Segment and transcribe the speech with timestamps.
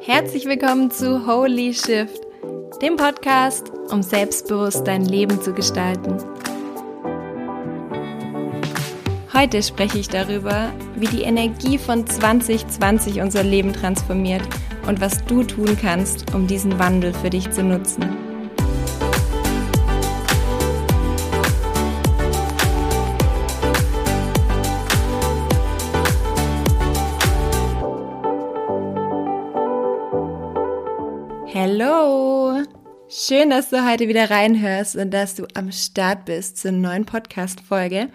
[0.00, 2.20] Herzlich willkommen zu Holy Shift,
[2.80, 6.16] dem Podcast, um selbstbewusst dein Leben zu gestalten.
[9.34, 14.42] Heute spreche ich darüber, wie die Energie von 2020 unser Leben transformiert
[14.86, 18.29] und was du tun kannst, um diesen Wandel für dich zu nutzen.
[33.30, 38.08] Schön, dass du heute wieder reinhörst und dass du am Start bist zur neuen Podcast-Folge.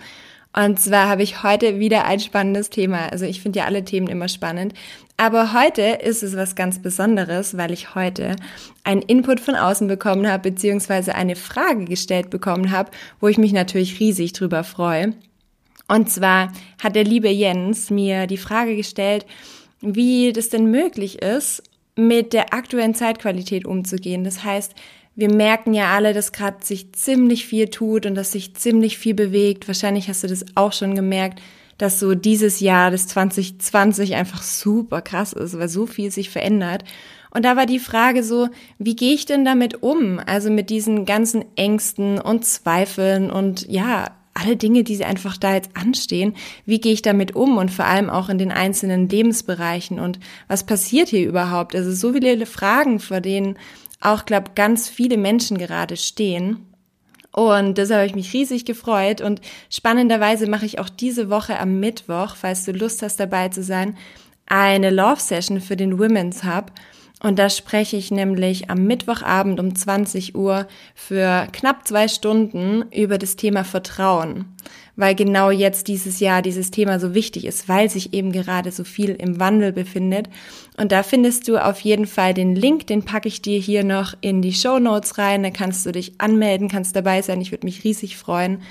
[0.51, 3.13] Und zwar habe ich heute wieder ein spannendes Thema.
[3.13, 4.73] Also ich finde ja alle Themen immer spannend.
[5.15, 8.35] Aber heute ist es was ganz Besonderes, weil ich heute
[8.83, 12.91] einen Input von außen bekommen habe, beziehungsweise eine Frage gestellt bekommen habe,
[13.21, 15.13] wo ich mich natürlich riesig drüber freue.
[15.87, 16.51] Und zwar
[16.83, 19.25] hat der liebe Jens mir die Frage gestellt,
[19.79, 21.63] wie das denn möglich ist,
[21.95, 24.25] mit der aktuellen Zeitqualität umzugehen.
[24.25, 24.75] Das heißt,
[25.15, 29.13] wir merken ja alle, dass gerade sich ziemlich viel tut und dass sich ziemlich viel
[29.13, 29.67] bewegt.
[29.67, 31.41] Wahrscheinlich hast du das auch schon gemerkt,
[31.77, 36.83] dass so dieses Jahr, das 2020 einfach super krass ist, weil so viel sich verändert.
[37.31, 40.19] Und da war die Frage so, wie gehe ich denn damit um?
[40.25, 45.55] Also mit diesen ganzen Ängsten und Zweifeln und ja, alle Dinge, die sie einfach da
[45.55, 46.35] jetzt anstehen,
[46.65, 50.19] wie gehe ich damit um und vor allem auch in den einzelnen Lebensbereichen und
[50.49, 51.73] was passiert hier überhaupt?
[51.73, 53.57] Also so viele Fragen, vor denen
[54.01, 56.65] auch, glaube ganz viele Menschen gerade stehen.
[57.31, 61.81] Und deshalb habe ich mich riesig gefreut und spannenderweise mache ich auch diese Woche am
[61.81, 63.97] Mittwoch, falls du Lust hast dabei zu sein,
[64.45, 66.71] eine Love Session für den Women's Hub.
[67.21, 73.17] Und da spreche ich nämlich am Mittwochabend um 20 Uhr für knapp zwei Stunden über
[73.17, 74.55] das Thema Vertrauen,
[74.95, 78.83] weil genau jetzt dieses Jahr dieses Thema so wichtig ist, weil sich eben gerade so
[78.83, 80.29] viel im Wandel befindet.
[80.77, 84.13] Und da findest du auf jeden Fall den Link, den packe ich dir hier noch
[84.21, 85.43] in die Show Notes rein.
[85.43, 87.41] Da kannst du dich anmelden, kannst dabei sein.
[87.41, 88.61] Ich würde mich riesig freuen.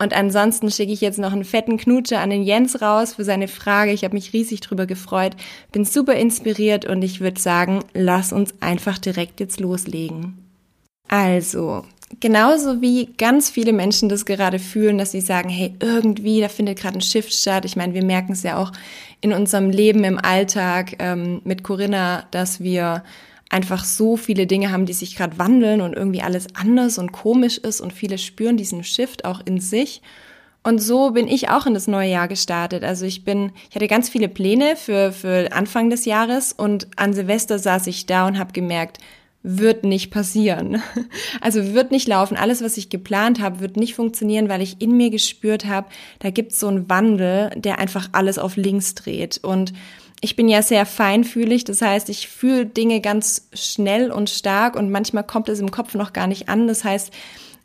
[0.00, 3.46] Und ansonsten schicke ich jetzt noch einen fetten Knutscher an den Jens raus für seine
[3.46, 3.92] Frage.
[3.92, 5.36] Ich habe mich riesig drüber gefreut,
[5.70, 10.38] bin super inspiriert und ich würde sagen, lass uns einfach direkt jetzt loslegen.
[11.08, 11.84] Also,
[12.20, 16.78] genauso wie ganz viele Menschen das gerade fühlen, dass sie sagen, hey, irgendwie, da findet
[16.78, 17.64] gerade ein Shift statt.
[17.64, 18.72] Ich meine, wir merken es ja auch
[19.20, 23.02] in unserem Leben im Alltag ähm, mit Corinna, dass wir
[23.48, 27.58] einfach so viele Dinge haben, die sich gerade wandeln und irgendwie alles anders und komisch
[27.58, 30.00] ist und viele spüren diesen Shift auch in sich.
[30.64, 32.84] Und so bin ich auch in das neue Jahr gestartet.
[32.84, 37.12] Also ich bin, ich hatte ganz viele Pläne für, für Anfang des Jahres und an
[37.12, 38.98] Silvester saß ich da und habe gemerkt,
[39.42, 40.82] wird nicht passieren.
[41.40, 42.36] Also wird nicht laufen.
[42.36, 45.88] Alles, was ich geplant habe, wird nicht funktionieren, weil ich in mir gespürt habe,
[46.20, 49.40] da gibt es so einen Wandel, der einfach alles auf links dreht.
[49.42, 49.72] Und
[50.20, 54.90] ich bin ja sehr feinfühlig, das heißt, ich fühle Dinge ganz schnell und stark und
[54.90, 56.68] manchmal kommt es im Kopf noch gar nicht an.
[56.68, 57.12] Das heißt,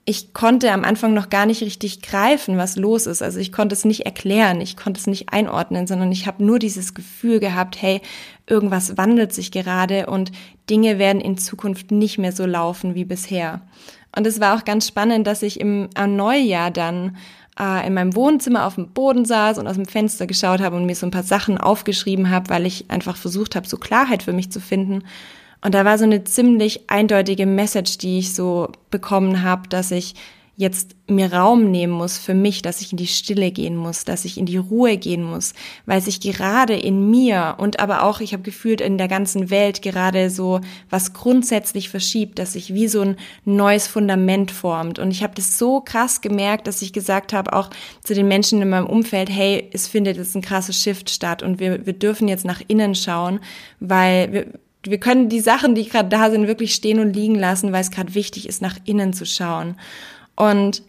[0.09, 3.22] ich konnte am Anfang noch gar nicht richtig greifen, was los ist.
[3.22, 6.59] Also ich konnte es nicht erklären, ich konnte es nicht einordnen, sondern ich habe nur
[6.59, 8.00] dieses Gefühl gehabt, hey,
[8.47, 10.31] irgendwas wandelt sich gerade und
[10.69, 13.59] Dinge werden in Zukunft nicht mehr so laufen wie bisher.
[14.16, 17.18] Und es war auch ganz spannend, dass ich im Neujahr dann
[17.59, 20.85] äh, in meinem Wohnzimmer auf dem Boden saß und aus dem Fenster geschaut habe und
[20.85, 24.31] mir so ein paar Sachen aufgeschrieben habe, weil ich einfach versucht habe, so Klarheit für
[24.31, 25.03] mich zu finden.
[25.62, 30.16] Und da war so eine ziemlich eindeutige Message, die ich so bekommen habe, dass ich
[30.57, 34.25] jetzt mir Raum nehmen muss für mich, dass ich in die Stille gehen muss, dass
[34.25, 35.53] ich in die Ruhe gehen muss,
[35.85, 39.84] weil sich gerade in mir und aber auch, ich habe gefühlt in der ganzen Welt
[39.84, 40.59] gerade so
[40.90, 44.97] was grundsätzlich verschiebt, dass sich wie so ein neues Fundament formt.
[44.97, 47.69] Und ich habe das so krass gemerkt, dass ich gesagt habe, auch
[48.03, 51.59] zu den Menschen in meinem Umfeld, hey, es findet jetzt ein krasses Shift statt und
[51.59, 53.41] wir, wir dürfen jetzt nach innen schauen,
[53.79, 54.47] weil wir,
[54.90, 57.92] wir können die Sachen, die gerade da sind, wirklich stehen und liegen lassen, weil es
[57.92, 59.75] gerade wichtig ist, nach innen zu schauen.
[60.36, 60.84] Und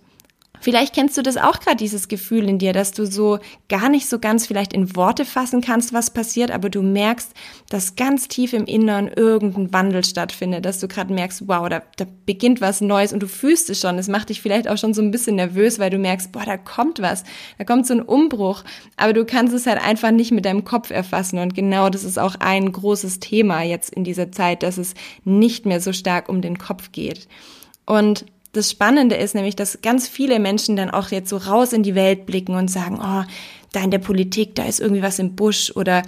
[0.60, 3.38] Vielleicht kennst du das auch gerade, dieses Gefühl in dir, dass du so
[3.68, 7.32] gar nicht so ganz vielleicht in Worte fassen kannst, was passiert, aber du merkst,
[7.68, 12.06] dass ganz tief im Inneren irgendein Wandel stattfindet, dass du gerade merkst, wow, da, da
[12.26, 13.98] beginnt was Neues und du fühlst es schon.
[13.98, 16.56] Es macht dich vielleicht auch schon so ein bisschen nervös, weil du merkst, boah, da
[16.56, 17.24] kommt was,
[17.58, 18.64] da kommt so ein Umbruch,
[18.96, 22.18] aber du kannst es halt einfach nicht mit deinem Kopf erfassen und genau das ist
[22.18, 24.94] auch ein großes Thema jetzt in dieser Zeit, dass es
[25.24, 27.28] nicht mehr so stark um den Kopf geht.
[27.86, 28.26] Und
[28.58, 31.94] das Spannende ist nämlich, dass ganz viele Menschen dann auch jetzt so raus in die
[31.94, 33.24] Welt blicken und sagen, oh,
[33.72, 36.02] da in der Politik, da ist irgendwie was im Busch oder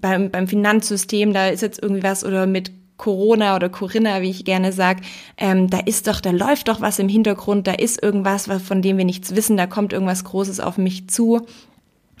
[0.00, 4.44] beim, beim Finanzsystem, da ist jetzt irgendwie was oder mit Corona oder Corinna, wie ich
[4.44, 4.98] gerne sag,
[5.36, 8.96] ähm, da ist doch, da läuft doch was im Hintergrund, da ist irgendwas, von dem
[8.98, 11.46] wir nichts wissen, da kommt irgendwas Großes auf mich zu.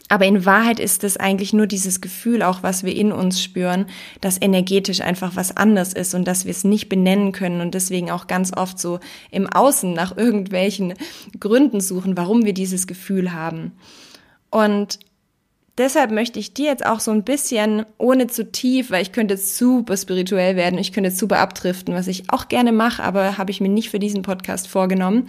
[0.08, 3.86] Aber in Wahrheit ist es eigentlich nur dieses Gefühl, auch was wir in uns spüren,
[4.20, 8.10] dass energetisch einfach was anders ist und dass wir es nicht benennen können und deswegen
[8.10, 9.00] auch ganz oft so
[9.30, 10.94] im Außen nach irgendwelchen
[11.40, 13.72] Gründen suchen, warum wir dieses Gefühl haben.
[14.50, 15.00] Und
[15.76, 19.34] deshalb möchte ich dir jetzt auch so ein bisschen, ohne zu tief, weil ich könnte
[19.34, 23.38] jetzt super spirituell werden, ich könnte jetzt super abdriften, was ich auch gerne mache, aber
[23.38, 25.26] habe ich mir nicht für diesen Podcast vorgenommen,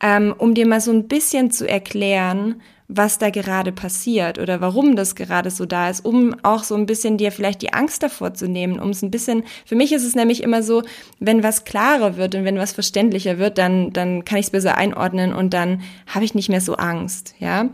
[0.00, 4.96] ähm, um dir mal so ein bisschen zu erklären, was da gerade passiert oder warum
[4.96, 8.32] das gerade so da ist, um auch so ein bisschen dir vielleicht die Angst davor
[8.32, 10.82] zu nehmen, um es ein bisschen, für mich ist es nämlich immer so,
[11.20, 14.78] wenn was klarer wird und wenn was verständlicher wird, dann, dann kann ich es besser
[14.78, 17.68] einordnen und dann habe ich nicht mehr so Angst, ja.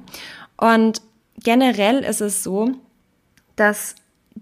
[0.57, 1.01] Und
[1.43, 2.73] generell ist es so,
[3.55, 3.95] dass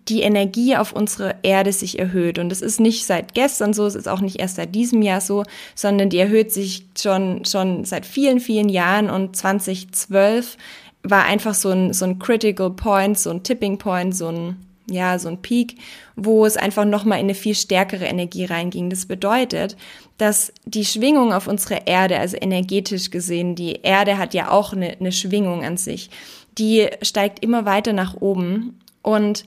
[0.09, 2.39] die Energie auf unsere Erde sich erhöht.
[2.39, 5.21] Und das ist nicht seit gestern so, es ist auch nicht erst seit diesem Jahr
[5.21, 5.45] so,
[5.75, 9.11] sondern die erhöht sich schon, schon seit vielen, vielen Jahren.
[9.11, 10.57] Und 2012
[11.05, 14.57] war einfach so ein, so ein Critical Point, so ein Tipping Point, so ein,
[14.89, 15.77] ja, so ein Peak,
[16.17, 18.91] wo es einfach nochmal in eine viel stärkere Energie reinging.
[18.91, 19.77] Das bedeutet,
[20.19, 24.97] dass die Schwingung auf unsere Erde, also energetisch gesehen, die Erde hat ja auch eine,
[24.99, 26.11] eine Schwingung an sich,
[26.59, 28.79] die steigt immer weiter nach oben.
[29.03, 29.45] Und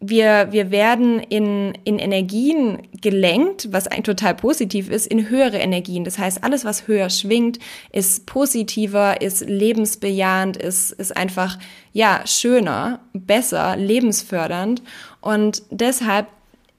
[0.00, 6.04] wir, wir werden in, in Energien gelenkt, was ein total positiv ist, in höhere Energien.
[6.04, 7.58] Das heißt, alles, was höher schwingt,
[7.90, 11.58] ist positiver, ist lebensbejahend, ist, ist einfach,
[11.92, 14.82] ja, schöner, besser, lebensfördernd.
[15.20, 16.28] Und deshalb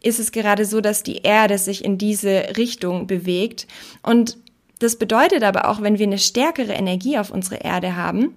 [0.01, 3.67] ist es gerade so, dass die Erde sich in diese Richtung bewegt.
[4.01, 4.37] Und
[4.79, 8.33] das bedeutet aber auch, wenn wir eine stärkere Energie auf unsere Erde haben,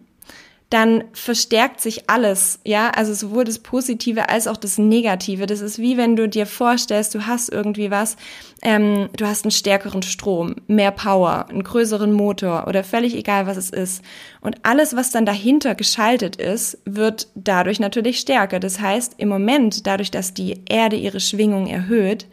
[0.73, 5.45] dann verstärkt sich alles, ja, also sowohl das Positive als auch das Negative.
[5.45, 8.17] Das ist wie wenn du dir vorstellst, du hast irgendwie was,
[8.63, 13.59] ähm, du hast einen stärkeren Strom, mehr Power, einen größeren Motor oder völlig egal, was
[13.59, 14.03] es ist.
[14.41, 18.59] Und alles, was dann dahinter geschaltet ist, wird dadurch natürlich stärker.
[18.59, 22.27] Das heißt, im Moment, dadurch, dass die Erde ihre Schwingung erhöht,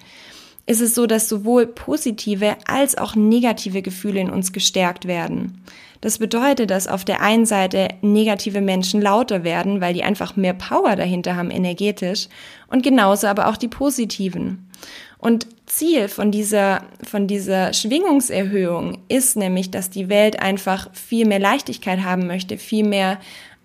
[0.69, 5.63] ist es so, dass sowohl positive als auch negative Gefühle in uns gestärkt werden.
[5.99, 10.53] Das bedeutet, dass auf der einen Seite negative Menschen lauter werden, weil die einfach mehr
[10.53, 12.27] Power dahinter haben energetisch
[12.67, 14.69] und genauso aber auch die positiven.
[15.17, 21.39] Und Ziel von dieser, von dieser Schwingungserhöhung ist nämlich, dass die Welt einfach viel mehr
[21.39, 23.19] Leichtigkeit haben möchte, viel mehr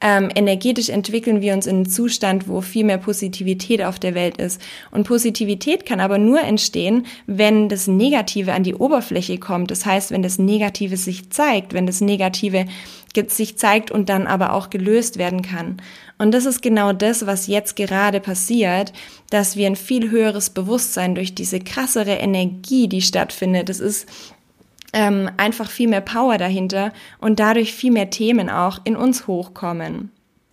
[0.04, 4.36] ähm, energetisch entwickeln wir uns in einen Zustand, wo viel mehr Positivität auf der Welt
[4.36, 4.60] ist.
[4.90, 9.70] Und Positivität kann aber nur entstehen, wenn das Negative an die Oberfläche kommt.
[9.70, 12.66] Das heißt, wenn das Negative sich zeigt, wenn das Negative
[13.28, 15.80] sich zeigt und dann aber auch gelöst werden kann.
[16.18, 18.92] Und das ist genau das, was jetzt gerade passiert,
[19.30, 23.68] dass wir ein viel höheres Bewusstsein durch diese krassere Energie, die stattfindet.
[23.68, 24.06] Das ist
[24.94, 30.10] ähm, einfach viel mehr Power dahinter und dadurch viel mehr Themen auch in uns hochkommen.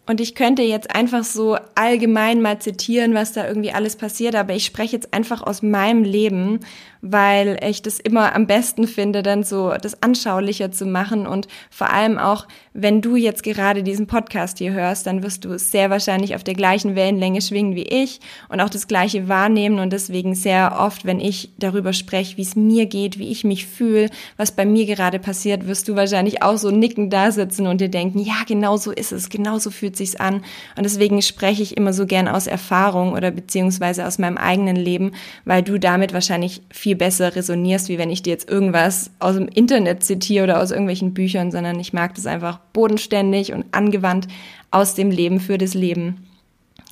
[0.08, 4.54] Und ich könnte jetzt einfach so allgemein mal zitieren, was da irgendwie alles passiert, aber
[4.54, 6.60] ich spreche jetzt einfach aus meinem Leben,
[7.01, 11.25] weil ich das immer am besten finde, dann so das anschaulicher zu machen.
[11.25, 15.57] Und vor allem auch, wenn du jetzt gerade diesen Podcast hier hörst, dann wirst du
[15.57, 18.19] sehr wahrscheinlich auf der gleichen Wellenlänge schwingen wie ich
[18.50, 22.56] und auch das gleiche wahrnehmen und deswegen sehr oft, wenn ich darüber spreche, wie es
[22.56, 26.57] mir geht, wie ich mich fühle, was bei mir gerade passiert, wirst du wahrscheinlich auch
[26.57, 29.98] so nickend da sitzen und dir denken, ja, genau so ist es, genau so fühlt
[29.98, 30.44] sich's an.
[30.77, 35.12] Und deswegen spreche ich immer so gern aus Erfahrung oder beziehungsweise aus meinem eigenen Leben,
[35.46, 39.36] weil du damit wahrscheinlich viel viel besser resonierst, wie wenn ich dir jetzt irgendwas aus
[39.36, 44.27] dem Internet zitiere oder aus irgendwelchen Büchern, sondern ich mag das einfach bodenständig und angewandt
[44.71, 46.27] aus dem Leben für das Leben.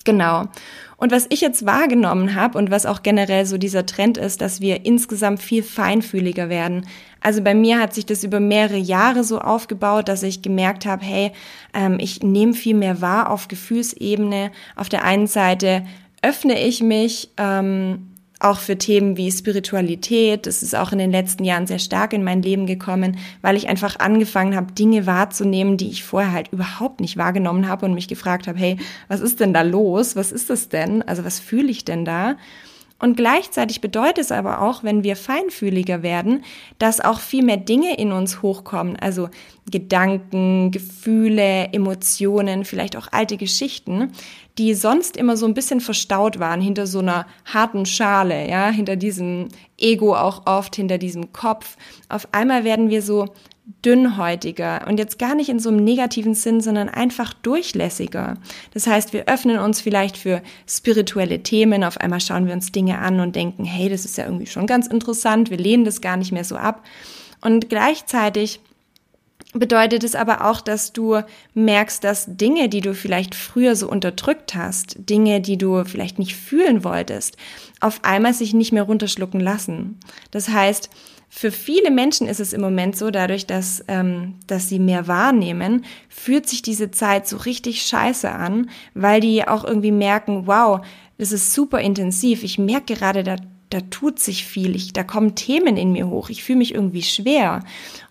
[0.06, 0.46] Genau.
[0.96, 4.62] Und was ich jetzt wahrgenommen habe und was auch generell so dieser Trend ist, dass
[4.62, 6.86] wir insgesamt viel feinfühliger werden.
[7.20, 11.04] Also bei mir hat sich das über mehrere Jahre so aufgebaut, dass ich gemerkt habe,
[11.04, 11.34] hey,
[11.74, 14.52] ähm, ich nehme viel mehr wahr auf Gefühlsebene.
[14.78, 15.84] Auf der einen Seite
[16.22, 18.09] öffne ich mich ähm,
[18.40, 20.48] auch für Themen wie Spiritualität.
[20.48, 23.68] Das ist auch in den letzten Jahren sehr stark in mein Leben gekommen, weil ich
[23.68, 28.08] einfach angefangen habe, Dinge wahrzunehmen, die ich vorher halt überhaupt nicht wahrgenommen habe und mich
[28.08, 28.78] gefragt habe, hey,
[29.10, 30.16] was ist denn da los?
[30.16, 31.02] Was ist das denn?
[31.02, 32.38] Also was fühle ich denn da?
[33.00, 36.44] Und gleichzeitig bedeutet es aber auch, wenn wir feinfühliger werden,
[36.80, 39.30] dass auch viel mehr Dinge in uns hochkommen, also
[39.72, 44.12] Gedanken, Gefühle, Emotionen, vielleicht auch alte Geschichten,
[44.58, 48.98] die sonst immer so ein bisschen verstaut waren hinter so einer harten Schale, ja, hinter
[48.98, 51.78] diesem Ego auch oft, hinter diesem Kopf.
[52.10, 53.30] Auf einmal werden wir so
[53.86, 58.38] dünnhäutiger und jetzt gar nicht in so einem negativen Sinn, sondern einfach durchlässiger.
[58.74, 63.00] Das heißt, wir öffnen uns vielleicht für spirituelle Themen, auf einmal schauen wir uns Dinge
[63.00, 66.18] an und denken, hey, das ist ja irgendwie schon ganz interessant, wir lehnen das gar
[66.18, 66.84] nicht mehr so ab.
[67.42, 68.60] Und gleichzeitig
[69.54, 71.22] bedeutet es aber auch, dass du
[71.54, 76.36] merkst, dass Dinge, die du vielleicht früher so unterdrückt hast, Dinge, die du vielleicht nicht
[76.36, 77.38] fühlen wolltest,
[77.80, 80.00] auf einmal sich nicht mehr runterschlucken lassen.
[80.32, 80.90] Das heißt,
[81.30, 85.86] für viele Menschen ist es im Moment so, dadurch, dass, ähm, dass sie mehr wahrnehmen,
[86.10, 90.82] fühlt sich diese Zeit so richtig scheiße an, weil die auch irgendwie merken, wow,
[91.20, 92.44] das ist super intensiv.
[92.44, 93.36] Ich merke gerade, da
[93.70, 97.04] da tut sich viel, ich, da kommen Themen in mir hoch, ich fühle mich irgendwie
[97.04, 97.64] schwer.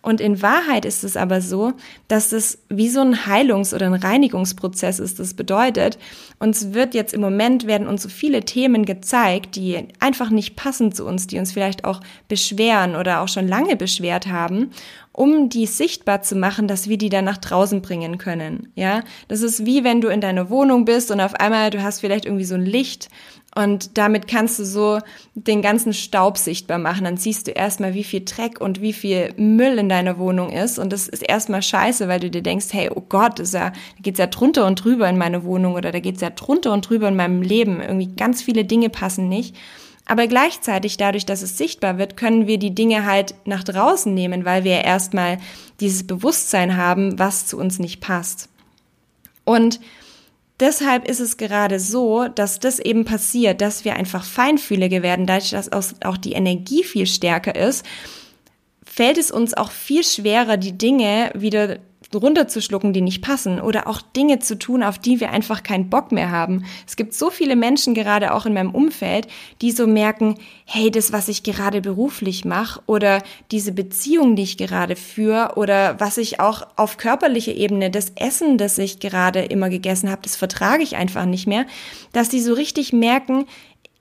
[0.03, 1.73] Und in Wahrheit ist es aber so,
[2.07, 5.19] dass das wie so ein Heilungs- oder ein Reinigungsprozess ist.
[5.19, 5.99] Das bedeutet,
[6.39, 10.93] uns wird jetzt im Moment werden uns so viele Themen gezeigt, die einfach nicht passen
[10.93, 14.71] zu uns, die uns vielleicht auch beschweren oder auch schon lange beschwert haben
[15.19, 18.71] um die sichtbar zu machen, dass wir die dann nach draußen bringen können.
[18.77, 21.99] Ja, das ist wie wenn du in deiner Wohnung bist und auf einmal du hast
[21.99, 23.09] vielleicht irgendwie so ein Licht
[23.59, 25.01] und damit kannst du so
[25.35, 27.03] den ganzen Staub sichtbar machen.
[27.03, 30.79] Dann siehst du erstmal, wie viel Dreck und wie viel Müll in deiner Wohnung ist.
[30.79, 34.01] Und das ist erstmal scheiße, weil du dir denkst, hey, oh Gott, ist ja, da
[34.01, 37.09] geht's ja drunter und drüber in meine Wohnung oder da geht's ja drunter und drüber
[37.09, 37.81] in meinem Leben.
[37.81, 39.57] Irgendwie ganz viele Dinge passen nicht.
[40.07, 44.45] Aber gleichzeitig, dadurch, dass es sichtbar wird, können wir die Dinge halt nach draußen nehmen,
[44.45, 45.39] weil wir erstmal
[45.81, 48.51] dieses Bewusstsein haben, was zu uns nicht passt.
[49.43, 49.81] Und
[50.61, 55.51] deshalb ist es gerade so, dass das eben passiert, dass wir einfach feinfühliger werden, dadurch,
[55.51, 57.85] dass auch die Energie viel stärker ist,
[58.85, 61.79] fällt es uns auch viel schwerer, die Dinge wieder
[62.15, 66.11] runterzuschlucken, die nicht passen oder auch Dinge zu tun, auf die wir einfach keinen Bock
[66.11, 66.65] mehr haben.
[66.87, 69.29] Es gibt so viele Menschen gerade auch in meinem Umfeld,
[69.61, 74.57] die so merken, hey, das, was ich gerade beruflich mache oder diese Beziehung, die ich
[74.57, 79.69] gerade führe oder was ich auch auf körperlicher Ebene, das Essen, das ich gerade immer
[79.69, 81.67] gegessen habe, das vertrage ich einfach nicht mehr,
[82.13, 83.45] dass die so richtig merken,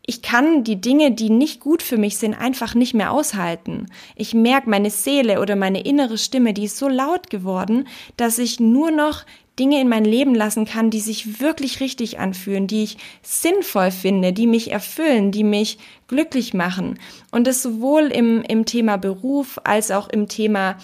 [0.09, 3.87] ich kann die Dinge, die nicht gut für mich sind, einfach nicht mehr aushalten.
[4.15, 8.61] Ich merke, meine Seele oder meine innere Stimme, die ist so laut geworden, dass ich
[8.61, 9.25] nur noch
[9.59, 14.31] Dinge in mein Leben lassen kann, die sich wirklich richtig anfühlen, die ich sinnvoll finde,
[14.31, 16.99] die mich erfüllen, die mich glücklich machen.
[17.31, 20.77] Und das sowohl im, im Thema Beruf als auch im Thema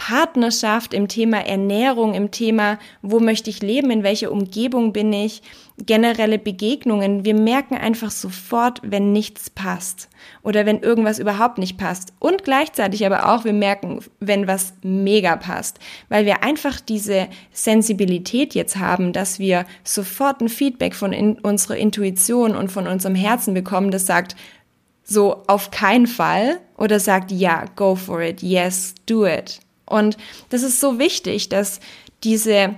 [0.00, 5.42] Partnerschaft, im Thema Ernährung, im Thema, wo möchte ich leben, in welcher Umgebung bin ich,
[5.86, 7.24] generelle Begegnungen.
[7.24, 10.08] Wir merken einfach sofort, wenn nichts passt
[10.42, 12.12] oder wenn irgendwas überhaupt nicht passt.
[12.18, 18.54] Und gleichzeitig aber auch, wir merken, wenn was mega passt, weil wir einfach diese Sensibilität
[18.54, 23.54] jetzt haben, dass wir sofort ein Feedback von in unserer Intuition und von unserem Herzen
[23.54, 24.36] bekommen, das sagt,
[25.04, 29.60] so auf keinen Fall oder sagt, ja, go for it, yes, do it.
[29.86, 30.16] Und
[30.50, 31.80] das ist so wichtig, dass
[32.22, 32.74] diese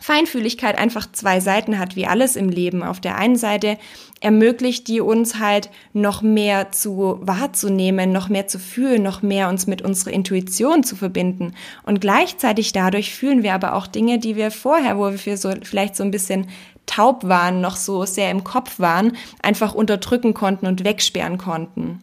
[0.00, 2.82] Feinfühligkeit einfach zwei Seiten hat, wie alles im Leben.
[2.82, 3.78] Auf der einen Seite
[4.20, 9.66] ermöglicht die uns halt noch mehr zu wahrzunehmen, noch mehr zu fühlen, noch mehr uns
[9.66, 11.54] mit unserer Intuition zu verbinden.
[11.84, 15.96] Und gleichzeitig dadurch fühlen wir aber auch Dinge, die wir vorher, wo wir so vielleicht
[15.96, 16.48] so ein bisschen
[16.86, 22.00] taub waren, noch so sehr im Kopf waren, einfach unterdrücken konnten und wegsperren konnten.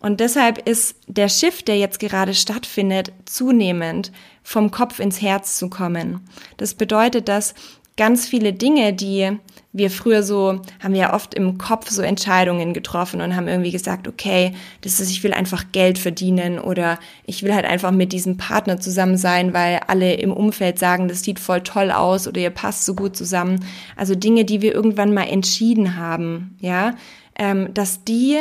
[0.00, 4.12] Und deshalb ist der Shift, der jetzt gerade stattfindet, zunehmend
[4.48, 6.26] vom Kopf ins Herz zu kommen.
[6.56, 7.52] Das bedeutet, dass
[7.98, 9.36] ganz viele Dinge, die
[9.74, 13.72] wir früher so, haben wir ja oft im Kopf so Entscheidungen getroffen und haben irgendwie
[13.72, 18.14] gesagt, okay, das ist, ich will einfach Geld verdienen oder ich will halt einfach mit
[18.14, 22.40] diesem Partner zusammen sein, weil alle im Umfeld sagen, das sieht voll toll aus oder
[22.40, 23.62] ihr passt so gut zusammen.
[23.96, 26.94] Also Dinge, die wir irgendwann mal entschieden haben, ja,
[27.38, 28.38] ähm, dass die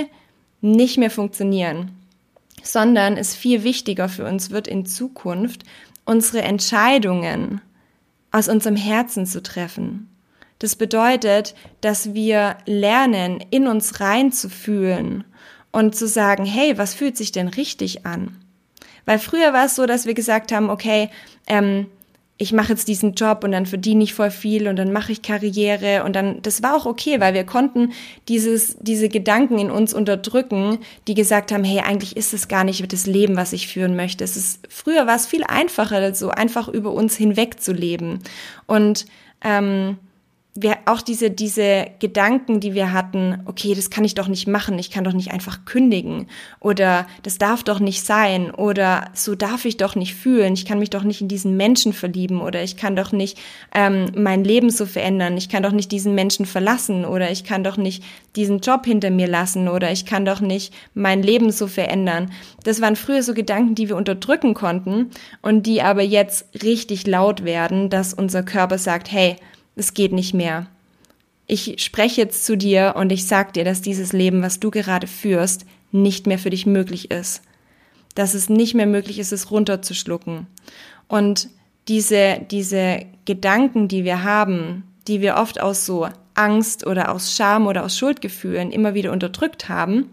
[0.61, 1.91] nicht mehr funktionieren,
[2.63, 5.63] sondern es viel wichtiger für uns wird in Zukunft,
[6.07, 7.61] unsere Entscheidungen
[8.31, 10.09] aus unserem Herzen zu treffen.
[10.59, 15.23] Das bedeutet, dass wir lernen, in uns reinzufühlen
[15.71, 18.37] und zu sagen, hey, was fühlt sich denn richtig an?
[19.05, 21.09] Weil früher war es so, dass wir gesagt haben, okay,
[21.45, 21.87] ähm,
[22.39, 25.23] ich mache jetzt diesen Job und dann verdiene ich voll viel und dann mache ich
[25.23, 27.93] Karriere und dann, das war auch okay, weil wir konnten
[28.27, 30.77] dieses, diese Gedanken in uns unterdrücken,
[31.07, 34.23] die gesagt haben, hey, eigentlich ist es gar nicht das Leben, was ich führen möchte.
[34.23, 38.19] Es ist, früher war es viel einfacher, so einfach über uns hinweg zu leben.
[38.67, 39.07] Und
[39.43, 39.97] ähm,
[40.59, 44.79] wir auch diese, diese Gedanken, die wir hatten, okay, das kann ich doch nicht machen,
[44.79, 46.27] ich kann doch nicht einfach kündigen
[46.59, 50.79] oder das darf doch nicht sein oder so darf ich doch nicht fühlen, ich kann
[50.79, 53.37] mich doch nicht in diesen Menschen verlieben oder ich kann doch nicht
[53.73, 57.63] ähm, mein Leben so verändern, ich kann doch nicht diesen Menschen verlassen oder ich kann
[57.63, 58.03] doch nicht
[58.35, 62.31] diesen Job hinter mir lassen oder ich kann doch nicht mein Leben so verändern.
[62.63, 65.11] Das waren früher so Gedanken, die wir unterdrücken konnten
[65.43, 69.35] und die aber jetzt richtig laut werden, dass unser Körper sagt, hey,
[69.77, 70.67] es geht nicht mehr.
[71.45, 75.07] Ich spreche jetzt zu dir und ich sag dir, dass dieses Leben, was du gerade
[75.07, 77.41] führst, nicht mehr für dich möglich ist.
[78.15, 80.47] Dass es nicht mehr möglich ist, es runterzuschlucken.
[81.07, 81.49] Und
[81.87, 87.67] diese, diese Gedanken, die wir haben, die wir oft aus so Angst oder aus Scham
[87.67, 90.09] oder aus Schuldgefühlen immer wieder unterdrückt haben,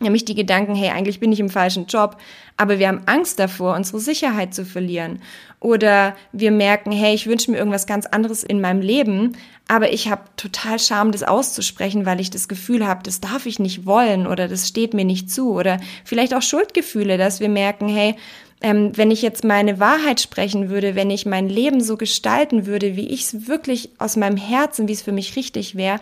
[0.00, 2.16] nämlich die Gedanken, hey, eigentlich bin ich im falschen Job,
[2.56, 5.20] aber wir haben Angst davor, unsere Sicherheit zu verlieren.
[5.62, 9.36] Oder wir merken, hey, ich wünsche mir irgendwas ganz anderes in meinem Leben,
[9.68, 13.60] aber ich habe total Scham, das auszusprechen, weil ich das Gefühl habe, das darf ich
[13.60, 15.52] nicht wollen oder das steht mir nicht zu.
[15.52, 18.16] Oder vielleicht auch Schuldgefühle, dass wir merken, hey,
[18.60, 22.96] ähm, wenn ich jetzt meine Wahrheit sprechen würde, wenn ich mein Leben so gestalten würde,
[22.96, 26.00] wie ich es wirklich aus meinem Herzen, wie es für mich richtig wäre,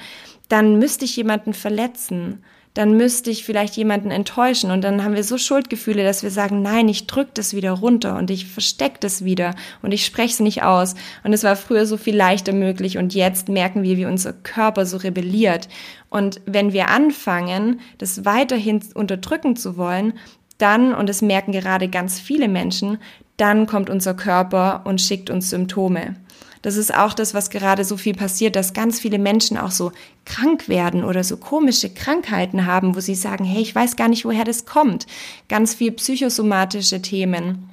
[0.48, 2.42] dann müsste ich jemanden verletzen.
[2.74, 6.62] Dann müsste ich vielleicht jemanden enttäuschen und dann haben wir so Schuldgefühle, dass wir sagen,
[6.62, 10.40] nein, ich drück das wieder runter und ich versteck das wieder und ich spreche es
[10.40, 10.94] nicht aus.
[11.24, 14.86] Und es war früher so viel leichter möglich und jetzt merken wir, wie unser Körper
[14.86, 15.68] so rebelliert.
[16.10, 20.12] Und wenn wir anfangen, das weiterhin unterdrücken zu wollen,
[20.58, 22.98] dann, und das merken gerade ganz viele Menschen,
[23.36, 26.16] dann kommt unser Körper und schickt uns Symptome.
[26.62, 29.92] Das ist auch das, was gerade so viel passiert, dass ganz viele Menschen auch so
[30.24, 34.24] krank werden oder so komische Krankheiten haben, wo sie sagen, hey, ich weiß gar nicht,
[34.24, 35.06] woher das kommt.
[35.48, 37.70] Ganz viel psychosomatische Themen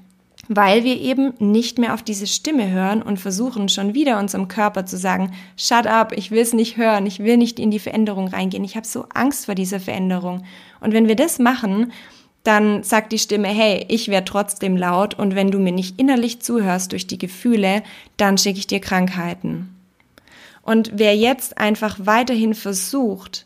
[0.50, 4.86] weil wir eben nicht mehr auf diese Stimme hören und versuchen schon wieder unserem Körper
[4.86, 8.28] zu sagen, shut up, ich will es nicht hören, ich will nicht in die Veränderung
[8.28, 10.44] reingehen, ich habe so Angst vor dieser Veränderung.
[10.80, 11.92] Und wenn wir das machen,
[12.48, 16.40] dann sagt die Stimme, hey, ich werde trotzdem laut und wenn du mir nicht innerlich
[16.40, 17.84] zuhörst durch die Gefühle,
[18.16, 19.76] dann schicke ich dir Krankheiten.
[20.62, 23.46] Und wer jetzt einfach weiterhin versucht,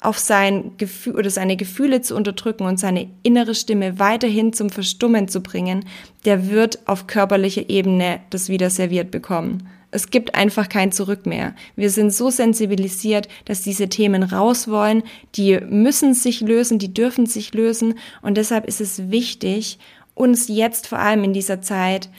[0.00, 5.28] auf sein Gefühl oder seine Gefühle zu unterdrücken und seine innere Stimme weiterhin zum Verstummen
[5.28, 5.84] zu bringen,
[6.24, 9.68] der wird auf körperlicher Ebene das wieder serviert bekommen.
[9.90, 11.54] Es gibt einfach kein Zurück mehr.
[11.74, 15.02] Wir sind so sensibilisiert, dass diese Themen raus wollen.
[15.34, 17.94] Die müssen sich lösen, die dürfen sich lösen.
[18.20, 19.78] Und deshalb ist es wichtig,
[20.14, 22.10] uns jetzt vor allem in dieser Zeit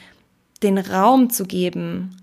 [0.62, 2.19] den Raum zu geben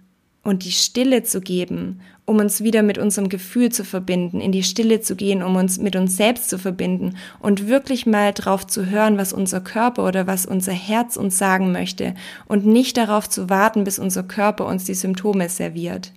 [0.47, 4.61] und die Stille zu geben um uns wieder mit unserem Gefühl zu verbinden, in die
[4.61, 8.87] Stille zu gehen, um uns mit uns selbst zu verbinden und wirklich mal drauf zu
[8.87, 13.49] hören, was unser Körper oder was unser Herz uns sagen möchte und nicht darauf zu
[13.49, 16.11] warten, bis unser Körper uns die Symptome serviert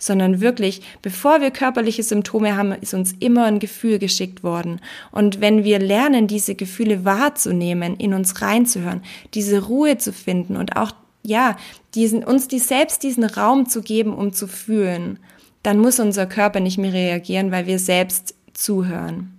[0.00, 4.80] sondern wirklich, bevor wir körperliche Symptome haben, ist uns immer ein Gefühl geschickt worden.
[5.10, 9.02] Und wenn wir lernen, diese Gefühle wahrzunehmen, in uns reinzuhören,
[9.34, 11.56] diese Ruhe zu finden und auch, ja,
[11.94, 15.18] diesen, uns die selbst diesen Raum zu geben, um zu fühlen,
[15.62, 19.34] dann muss unser Körper nicht mehr reagieren, weil wir selbst zuhören.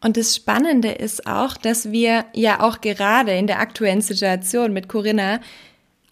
[0.00, 4.88] Und das Spannende ist auch, dass wir ja auch gerade in der aktuellen Situation mit
[4.88, 5.40] Corinna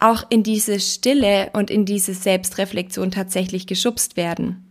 [0.01, 4.67] auch in diese Stille und in diese Selbstreflexion tatsächlich geschubst werden.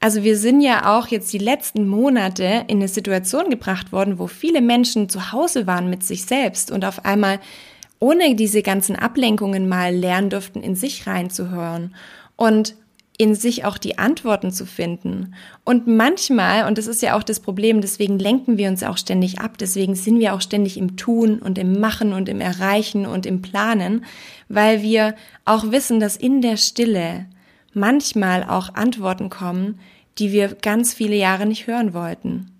[0.00, 4.26] Also wir sind ja auch jetzt die letzten Monate in eine Situation gebracht worden, wo
[4.26, 7.38] viele Menschen zu Hause waren mit sich selbst und auf einmal
[8.02, 11.94] ohne diese ganzen Ablenkungen mal lernen durften, in sich reinzuhören.
[12.36, 12.74] Und
[13.18, 15.34] in sich auch die Antworten zu finden.
[15.64, 19.38] Und manchmal, und das ist ja auch das Problem, deswegen lenken wir uns auch ständig
[19.38, 23.26] ab, deswegen sind wir auch ständig im Tun und im Machen und im Erreichen und
[23.26, 24.04] im Planen,
[24.48, 27.26] weil wir auch wissen, dass in der Stille
[27.74, 29.78] manchmal auch Antworten kommen,
[30.18, 32.51] die wir ganz viele Jahre nicht hören wollten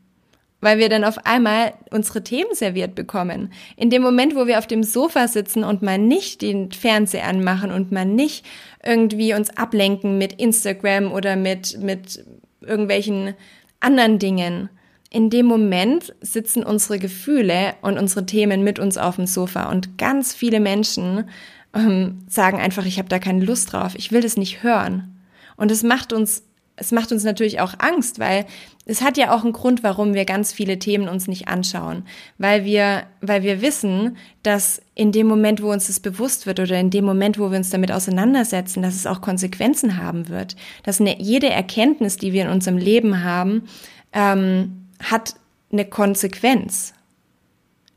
[0.63, 3.53] weil wir dann auf einmal unsere Themen serviert bekommen.
[3.77, 7.71] In dem Moment, wo wir auf dem Sofa sitzen und mal nicht den Fernseher anmachen
[7.71, 8.47] und mal nicht
[8.83, 12.25] irgendwie uns ablenken mit Instagram oder mit, mit
[12.61, 13.35] irgendwelchen
[13.81, 14.71] anderen Dingen.
[15.11, 19.99] In dem Moment sitzen unsere Gefühle und unsere Themen mit uns auf dem Sofa und
[19.99, 21.29] ganz viele Menschen
[21.75, 25.19] ähm, sagen einfach, ich habe da keine Lust drauf, ich will das nicht hören.
[25.57, 26.45] Und es macht uns
[26.77, 28.47] es macht uns natürlich auch Angst, weil
[28.87, 32.05] es hat ja auch einen Grund, warum wir ganz viele Themen uns nicht anschauen,
[32.39, 36.79] weil wir, weil wir wissen, dass in dem Moment, wo uns das bewusst wird oder
[36.79, 41.01] in dem Moment, wo wir uns damit auseinandersetzen, dass es auch Konsequenzen haben wird, dass
[41.01, 43.69] eine, jede Erkenntnis, die wir in unserem Leben haben,
[44.13, 45.35] ähm, hat
[45.71, 46.95] eine Konsequenz.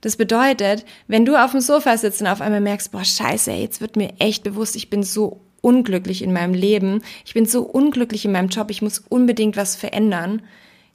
[0.01, 3.81] Das bedeutet, wenn du auf dem Sofa sitzt und auf einmal merkst, boah, scheiße, jetzt
[3.81, 8.23] wird mir echt bewusst, ich bin so unglücklich in meinem Leben, ich bin so unglücklich
[8.23, 10.43] in meinem Job, ich muss unbedingt was verändern.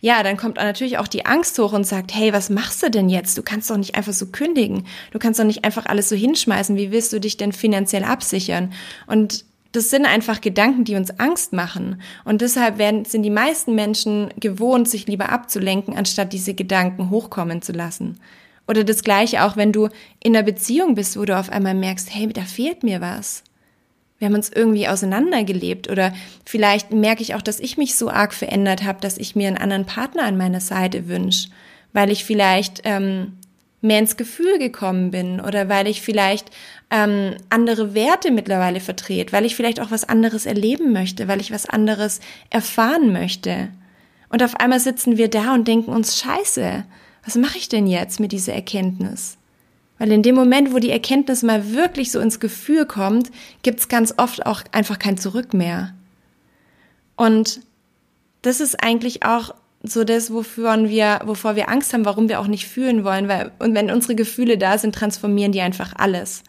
[0.00, 3.08] Ja, dann kommt natürlich auch die Angst hoch und sagt, hey, was machst du denn
[3.10, 3.36] jetzt?
[3.36, 4.86] Du kannst doch nicht einfach so kündigen.
[5.10, 6.76] Du kannst doch nicht einfach alles so hinschmeißen.
[6.76, 8.72] Wie willst du dich denn finanziell absichern?
[9.08, 12.00] Und das sind einfach Gedanken, die uns Angst machen.
[12.24, 17.60] Und deshalb werden, sind die meisten Menschen gewohnt, sich lieber abzulenken, anstatt diese Gedanken hochkommen
[17.60, 18.20] zu lassen.
[18.68, 19.88] Oder das gleiche auch, wenn du
[20.22, 23.42] in einer Beziehung bist, wo du auf einmal merkst, hey, da fehlt mir was
[24.20, 26.12] wir haben uns irgendwie auseinandergelebt oder
[26.44, 29.56] vielleicht merke ich auch, dass ich mich so arg verändert habe, dass ich mir einen
[29.56, 31.48] anderen Partner an meiner Seite wünsche,
[31.94, 33.38] weil ich vielleicht ähm,
[33.80, 36.50] mehr ins Gefühl gekommen bin oder weil ich vielleicht
[36.90, 41.50] ähm, andere Werte mittlerweile vertrete, weil ich vielleicht auch was anderes erleben möchte, weil ich
[41.50, 43.70] was anderes erfahren möchte.
[44.28, 46.84] Und auf einmal sitzen wir da und denken uns, scheiße,
[47.24, 49.38] was mache ich denn jetzt mit dieser Erkenntnis?
[50.00, 53.30] Weil in dem Moment, wo die Erkenntnis mal wirklich so ins Gefühl kommt,
[53.62, 55.94] gibt's ganz oft auch einfach kein Zurück mehr.
[57.16, 57.60] Und
[58.40, 62.46] das ist eigentlich auch so das, wofür wir, wovor wir Angst haben, warum wir auch
[62.46, 66.44] nicht fühlen wollen, weil, und wenn unsere Gefühle da sind, transformieren die einfach alles.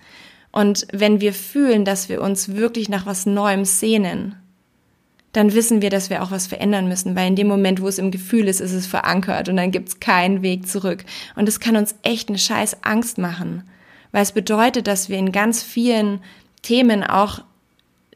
[0.53, 4.40] Und wenn wir fühlen, dass wir uns wirklich nach was Neuem sehnen,
[5.33, 7.99] dann wissen wir, dass wir auch was verändern müssen, weil in dem Moment, wo es
[7.99, 11.05] im Gefühl ist, ist es verankert und dann gibt's keinen Weg zurück.
[11.35, 13.63] Und es kann uns echt eine scheiß Angst machen,
[14.11, 16.21] weil es bedeutet, dass wir in ganz vielen
[16.61, 17.43] Themen auch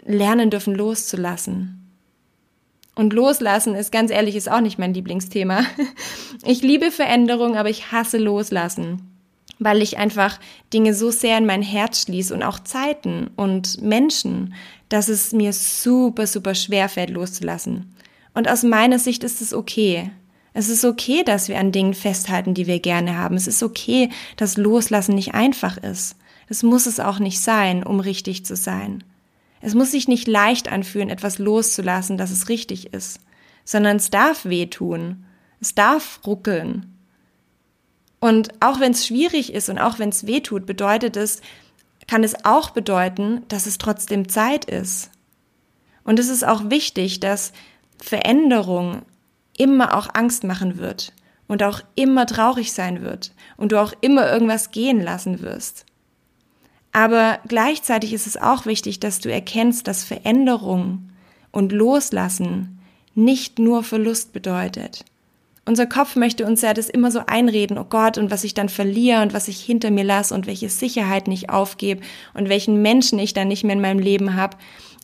[0.03, 1.81] lernen dürfen loszulassen.
[2.95, 5.63] Und loslassen ist ganz ehrlich, ist auch nicht mein Lieblingsthema.
[6.47, 9.14] Ich liebe Veränderung, aber ich hasse loslassen,
[9.59, 10.39] weil ich einfach
[10.73, 14.53] Dinge so sehr in mein Herz schließe und auch Zeiten und Menschen,
[14.89, 17.95] dass es mir super, super schwer fällt loszulassen.
[18.33, 20.11] Und aus meiner Sicht ist es okay.
[20.53, 23.35] Es ist okay, dass wir an Dingen festhalten, die wir gerne haben.
[23.35, 26.15] Es ist okay, dass Loslassen nicht einfach ist.
[26.47, 29.03] Es muss es auch nicht sein, um richtig zu sein.
[29.61, 33.19] Es muss sich nicht leicht anfühlen, etwas loszulassen, dass es richtig ist,
[33.63, 35.25] sondern es darf wehtun.
[35.59, 36.94] Es darf ruckeln.
[38.25, 41.41] Und auch wenn es schwierig ist und auch wenn es wehtut, bedeutet es,
[42.07, 45.11] kann es auch bedeuten, dass es trotzdem Zeit ist.
[46.03, 47.53] Und es ist auch wichtig, dass
[48.01, 49.03] Veränderung
[49.55, 51.13] immer auch Angst machen wird
[51.47, 55.85] und auch immer traurig sein wird und du auch immer irgendwas gehen lassen wirst.
[56.93, 61.11] Aber gleichzeitig ist es auch wichtig, dass du erkennst, dass Veränderung
[61.51, 62.79] und Loslassen
[63.13, 65.05] nicht nur Verlust bedeutet.
[65.67, 68.69] Unser Kopf möchte uns ja das immer so einreden, oh Gott, und was ich dann
[68.69, 72.01] verliere und was ich hinter mir lasse und welche Sicherheit nicht aufgebe
[72.35, 74.57] und welchen Menschen ich dann nicht mehr in meinem Leben habe.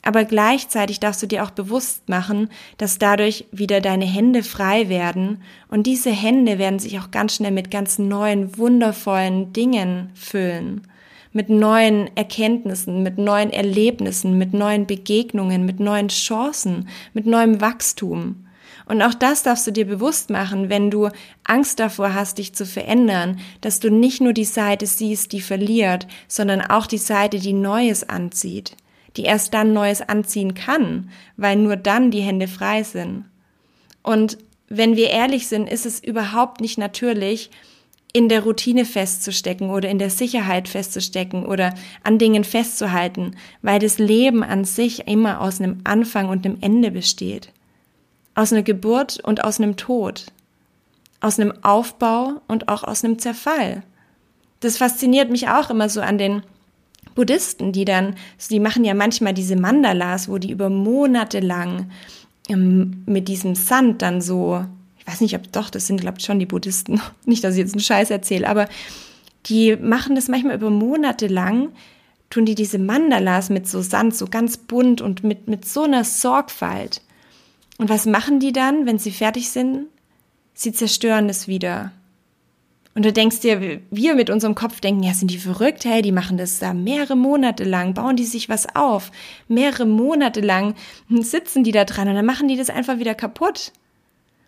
[0.03, 5.41] Aber gleichzeitig darfst du dir auch bewusst machen, dass dadurch wieder deine Hände frei werden
[5.67, 10.87] und diese Hände werden sich auch ganz schnell mit ganz neuen, wundervollen Dingen füllen
[11.33, 18.47] mit neuen Erkenntnissen, mit neuen Erlebnissen, mit neuen Begegnungen, mit neuen Chancen, mit neuem Wachstum.
[18.91, 21.07] Und auch das darfst du dir bewusst machen, wenn du
[21.45, 26.07] Angst davor hast, dich zu verändern, dass du nicht nur die Seite siehst, die verliert,
[26.27, 28.75] sondern auch die Seite, die Neues anzieht,
[29.15, 33.23] die erst dann Neues anziehen kann, weil nur dann die Hände frei sind.
[34.03, 37.49] Und wenn wir ehrlich sind, ist es überhaupt nicht natürlich,
[38.11, 41.73] in der Routine festzustecken oder in der Sicherheit festzustecken oder
[42.03, 46.91] an Dingen festzuhalten, weil das Leben an sich immer aus einem Anfang und einem Ende
[46.91, 47.53] besteht.
[48.35, 50.25] Aus einer Geburt und aus einem Tod.
[51.19, 53.83] Aus einem Aufbau und auch aus einem Zerfall.
[54.59, 56.43] Das fasziniert mich auch immer so an den
[57.15, 58.15] Buddhisten, die dann,
[58.49, 61.91] die machen ja manchmal diese Mandalas, wo die über Monate lang
[62.47, 64.65] ähm, mit diesem Sand dann so
[65.01, 67.01] ich weiß nicht, ob doch, das sind, glaube ich, schon die Buddhisten.
[67.25, 68.67] Nicht, dass ich jetzt einen Scheiß erzähle, aber
[69.47, 71.69] die machen das manchmal über Monate lang,
[72.29, 76.03] tun die diese Mandalas mit so Sand, so ganz bunt und mit, mit so einer
[76.03, 77.01] Sorgfalt.
[77.81, 79.87] Und was machen die dann, wenn sie fertig sind?
[80.53, 81.91] Sie zerstören es wieder.
[82.93, 85.83] Und du denkst dir, wir mit unserem Kopf denken, ja, sind die verrückt?
[85.83, 89.09] Hey, die machen das da mehrere Monate lang, bauen die sich was auf.
[89.47, 90.75] Mehrere Monate lang
[91.09, 93.71] sitzen die da dran und dann machen die das einfach wieder kaputt.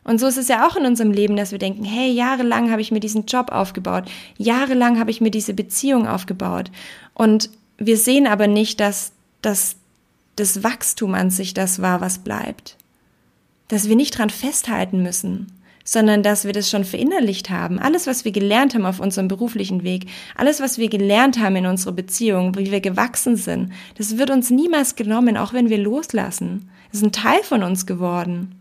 [0.04, 2.84] Und so ist es ja auch in unserem Leben, dass wir denken, hey, jahrelang habe
[2.84, 4.04] ich mir diesen Job aufgebaut,
[4.38, 6.70] jahrelang habe ich mir diese Beziehung aufgebaut.
[7.16, 9.78] Und wir sehen aber nicht, dass, dass
[10.36, 12.78] das Wachstum an sich das war, was bleibt.
[13.68, 15.48] Dass wir nicht dran festhalten müssen,
[15.84, 17.80] sondern dass wir das schon verinnerlicht haben.
[17.80, 21.66] Alles, was wir gelernt haben auf unserem beruflichen Weg, alles, was wir gelernt haben in
[21.66, 26.70] unserer Beziehung, wie wir gewachsen sind, das wird uns niemals genommen, auch wenn wir loslassen.
[26.92, 28.56] Das ist ein Teil von uns geworden.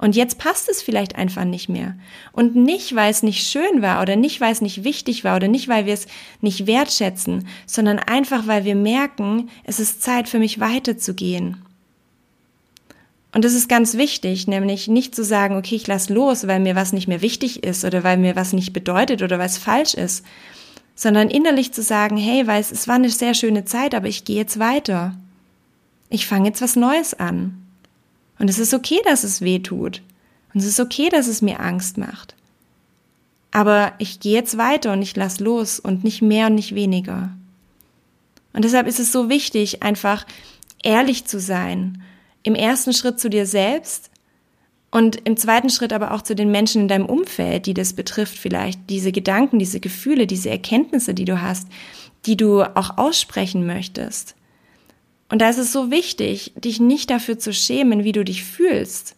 [0.00, 1.96] Und jetzt passt es vielleicht einfach nicht mehr.
[2.32, 5.48] Und nicht, weil es nicht schön war oder nicht, weil es nicht wichtig war oder
[5.48, 6.06] nicht, weil wir es
[6.40, 11.56] nicht wertschätzen, sondern einfach, weil wir merken, es ist Zeit für mich weiterzugehen.
[13.32, 16.74] Und das ist ganz wichtig, nämlich nicht zu sagen, okay, ich lass los, weil mir
[16.74, 19.94] was nicht mehr wichtig ist oder weil mir was nicht bedeutet oder weil es falsch
[19.94, 20.24] ist,
[20.94, 24.36] sondern innerlich zu sagen, hey, weil es, war eine sehr schöne Zeit, aber ich gehe
[24.36, 25.14] jetzt weiter.
[26.08, 27.62] Ich fange jetzt was Neues an.
[28.38, 30.02] Und es ist okay, dass es weh tut.
[30.54, 32.34] Und es ist okay, dass es mir Angst macht.
[33.50, 37.30] Aber ich gehe jetzt weiter und ich lass los und nicht mehr und nicht weniger.
[38.52, 40.26] Und deshalb ist es so wichtig, einfach
[40.82, 42.02] ehrlich zu sein.
[42.48, 44.10] Im ersten Schritt zu dir selbst
[44.90, 48.38] Und im zweiten Schritt aber auch zu den Menschen in deinem Umfeld, die das betrifft,
[48.38, 51.68] vielleicht diese Gedanken, diese Gefühle, diese Erkenntnisse, die du hast,
[52.24, 54.34] die du auch aussprechen möchtest.
[55.28, 59.14] Und da ist es so wichtig, dich nicht dafür zu schämen, wie du dich fühlst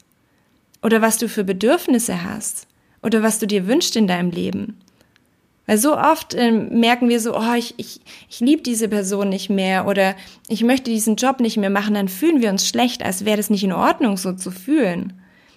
[0.82, 2.66] oder was du für Bedürfnisse hast
[3.00, 4.80] oder was du dir wünschst in deinem Leben.
[5.70, 9.50] Weil so oft äh, merken wir so, oh, ich, ich, ich liebe diese Person nicht
[9.50, 10.16] mehr oder
[10.48, 13.50] ich möchte diesen Job nicht mehr machen, dann fühlen wir uns schlecht, als wäre das
[13.50, 15.12] nicht in Ordnung, so zu fühlen.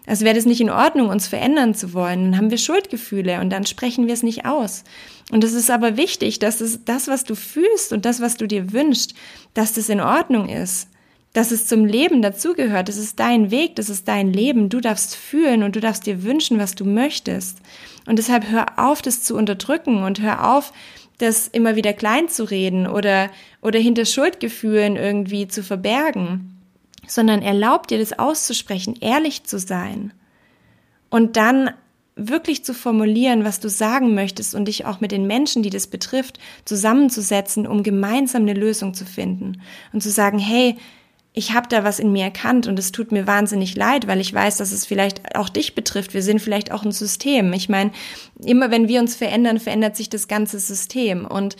[0.05, 2.25] Als wäre das nicht in Ordnung, uns verändern zu wollen.
[2.25, 4.83] Dann haben wir Schuldgefühle und dann sprechen wir es nicht aus.
[5.31, 8.45] Und es ist aber wichtig, dass es das, was du fühlst und das, was du
[8.45, 9.15] dir wünschst,
[9.55, 10.89] dass das in Ordnung ist.
[11.33, 12.87] Dass es zum Leben dazugehört.
[12.87, 14.69] Das ist dein Weg, das ist dein Leben.
[14.69, 17.57] Du darfst fühlen und du darfst dir wünschen, was du möchtest.
[18.05, 20.73] Und deshalb hör auf, das zu unterdrücken und hör auf,
[21.19, 23.29] das immer wieder klein zu reden oder,
[23.61, 26.53] oder hinter Schuldgefühlen irgendwie zu verbergen
[27.07, 30.13] sondern erlaub dir das auszusprechen, ehrlich zu sein
[31.09, 31.71] und dann
[32.15, 35.87] wirklich zu formulieren, was du sagen möchtest und dich auch mit den Menschen, die das
[35.87, 39.61] betrifft, zusammenzusetzen, um gemeinsam eine Lösung zu finden
[39.93, 40.77] und zu sagen, hey,
[41.33, 44.31] ich habe da was in mir erkannt und es tut mir wahnsinnig leid, weil ich
[44.31, 46.13] weiß, dass es vielleicht auch dich betrifft.
[46.13, 47.51] Wir sind vielleicht auch ein System.
[47.53, 47.91] Ich meine,
[48.43, 51.25] immer wenn wir uns verändern, verändert sich das ganze System.
[51.25, 51.55] Und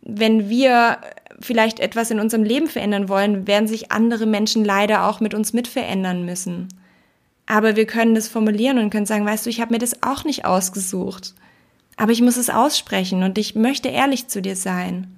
[0.00, 0.98] wenn wir
[1.40, 5.52] vielleicht etwas in unserem Leben verändern wollen, werden sich andere Menschen leider auch mit uns
[5.52, 6.68] mit verändern müssen.
[7.44, 10.24] Aber wir können das formulieren und können sagen, weißt du, ich habe mir das auch
[10.24, 11.34] nicht ausgesucht.
[11.96, 15.17] Aber ich muss es aussprechen und ich möchte ehrlich zu dir sein.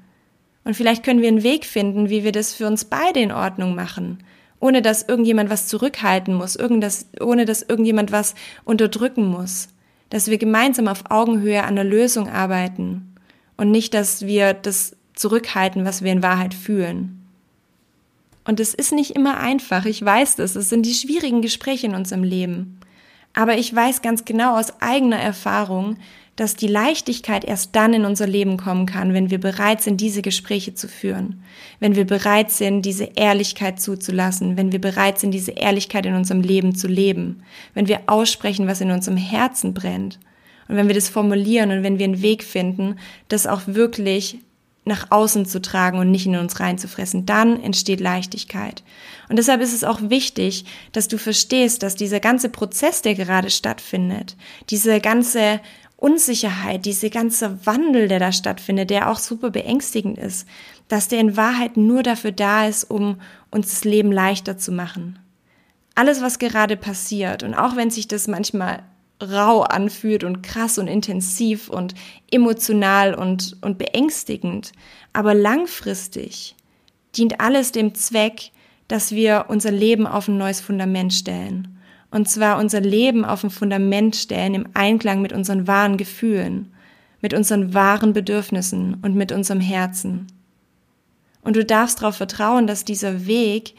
[0.64, 3.74] Und vielleicht können wir einen Weg finden, wie wir das für uns beide in Ordnung
[3.74, 4.22] machen,
[4.60, 9.68] ohne dass irgendjemand was zurückhalten muss, ohne dass irgendjemand was unterdrücken muss.
[10.10, 13.14] Dass wir gemeinsam auf Augenhöhe an der Lösung arbeiten
[13.56, 17.20] und nicht, dass wir das zurückhalten, was wir in Wahrheit fühlen.
[18.44, 21.94] Und es ist nicht immer einfach, ich weiß das, es sind die schwierigen Gespräche in
[21.94, 22.80] unserem Leben.
[23.34, 25.98] Aber ich weiß ganz genau aus eigener Erfahrung,
[26.40, 30.22] dass die Leichtigkeit erst dann in unser Leben kommen kann, wenn wir bereit sind, diese
[30.22, 31.42] Gespräche zu führen,
[31.80, 36.40] wenn wir bereit sind, diese Ehrlichkeit zuzulassen, wenn wir bereit sind, diese Ehrlichkeit in unserem
[36.40, 37.42] Leben zu leben,
[37.74, 40.18] wenn wir aussprechen, was in unserem Herzen brennt
[40.66, 42.96] und wenn wir das formulieren und wenn wir einen Weg finden,
[43.28, 44.38] das auch wirklich
[44.86, 47.26] nach außen zu tragen und nicht in uns reinzufressen.
[47.26, 48.82] Dann entsteht Leichtigkeit.
[49.28, 53.50] Und deshalb ist es auch wichtig, dass du verstehst, dass dieser ganze Prozess, der gerade
[53.50, 54.36] stattfindet,
[54.70, 55.60] diese ganze
[56.00, 60.48] Unsicherheit, diese ganze Wandel, der da stattfindet, der auch super beängstigend ist,
[60.88, 65.18] dass der in Wahrheit nur dafür da ist, um uns das Leben leichter zu machen.
[65.94, 68.82] Alles, was gerade passiert, und auch wenn sich das manchmal
[69.22, 71.94] rau anfühlt und krass und intensiv und
[72.30, 74.72] emotional und, und beängstigend.
[75.12, 76.56] Aber langfristig
[77.14, 78.50] dient alles dem Zweck,
[78.88, 81.79] dass wir unser Leben auf ein neues Fundament stellen.
[82.10, 86.72] Und zwar unser Leben auf ein Fundament stellen im Einklang mit unseren wahren Gefühlen,
[87.20, 90.26] mit unseren wahren Bedürfnissen und mit unserem Herzen.
[91.42, 93.74] Und du darfst darauf vertrauen, dass dieser Weg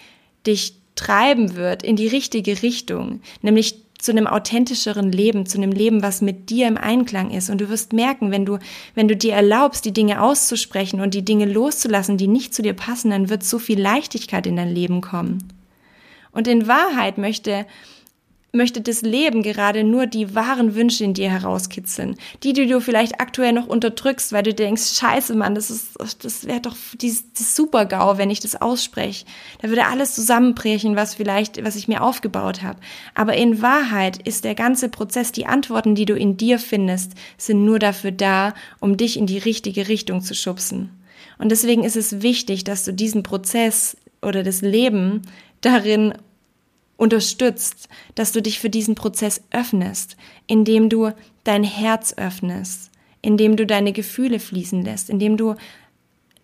[0.48, 6.02] dich treiben wird in die richtige Richtung, nämlich zu einem authentischeren Leben, zu einem Leben,
[6.02, 7.52] was mit dir im Einklang ist.
[7.52, 8.58] Und du wirst merken, wenn du,
[8.96, 12.74] wenn du dir erlaubst, die Dinge auszusprechen und die Dinge loszulassen, die nicht zu dir
[12.74, 15.54] passen, dann wird so viel Leichtigkeit in dein Leben kommen.
[16.32, 17.68] Und in Wahrheit möchte
[18.52, 22.18] möchte das Leben gerade nur die wahren Wünsche in dir herauskitzeln.
[22.44, 26.46] Die, die du vielleicht aktuell noch unterdrückst, weil du denkst, scheiße, Mann, das ist, das
[26.46, 29.26] wäre doch die, die Super-GAU, wenn ich das ausspreche.
[29.62, 32.80] Da würde alles zusammenbrechen, was vielleicht, was ich mir aufgebaut habe.
[33.16, 37.64] Aber in Wahrheit ist der ganze Prozess, die Antworten, die du in dir findest, sind
[37.64, 40.90] nur dafür da, um dich in die richtige Richtung zu schubsen.
[41.38, 45.22] Und deswegen ist es wichtig, dass du diesen Prozess oder das Leben
[45.62, 46.14] darin
[47.02, 51.12] unterstützt, dass du dich für diesen Prozess öffnest, indem du
[51.44, 52.92] dein Herz öffnest,
[53.24, 55.56] indem du deine Gefühle fließen lässt, indem du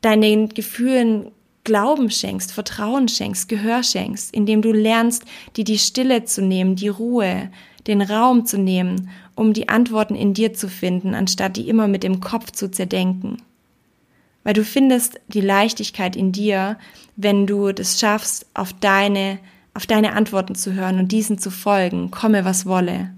[0.01, 1.31] deinen Gefühlen
[1.63, 5.25] Glauben schenkst, Vertrauen schenkst, Gehör schenkst, indem du lernst,
[5.57, 7.51] dir die Stille zu nehmen, die Ruhe,
[7.85, 12.01] den Raum zu nehmen, um die Antworten in dir zu finden, anstatt die immer mit
[12.01, 13.43] dem Kopf zu zerdenken.
[14.43, 16.79] Weil du findest die Leichtigkeit in dir,
[17.15, 19.37] wenn du das schaffst, auf deine
[19.77, 23.11] auf deine Antworten zu hören und diesen zu folgen, komme was wolle.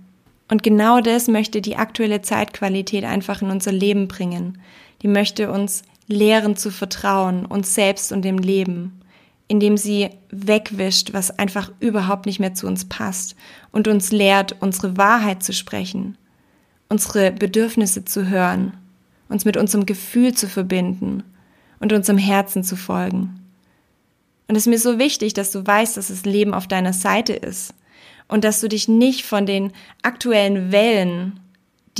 [0.50, 4.60] Und genau das möchte die aktuelle Zeitqualität einfach in unser Leben bringen.
[5.02, 9.00] Die möchte uns lehren zu vertrauen, uns selbst und dem Leben,
[9.48, 13.38] indem sie wegwischt, was einfach überhaupt nicht mehr zu uns passt
[13.72, 16.17] und uns lehrt, unsere Wahrheit zu sprechen,
[16.89, 18.74] unsere Bedürfnisse zu hören,
[19.30, 21.24] uns mit unserem Gefühl zu verbinden
[21.80, 23.38] und unserem Herzen zu folgen.
[24.50, 27.34] Und es ist mir so wichtig, dass du weißt, dass das Leben auf deiner Seite
[27.34, 27.76] ist
[28.28, 31.40] und dass du dich nicht von den aktuellen Wellen,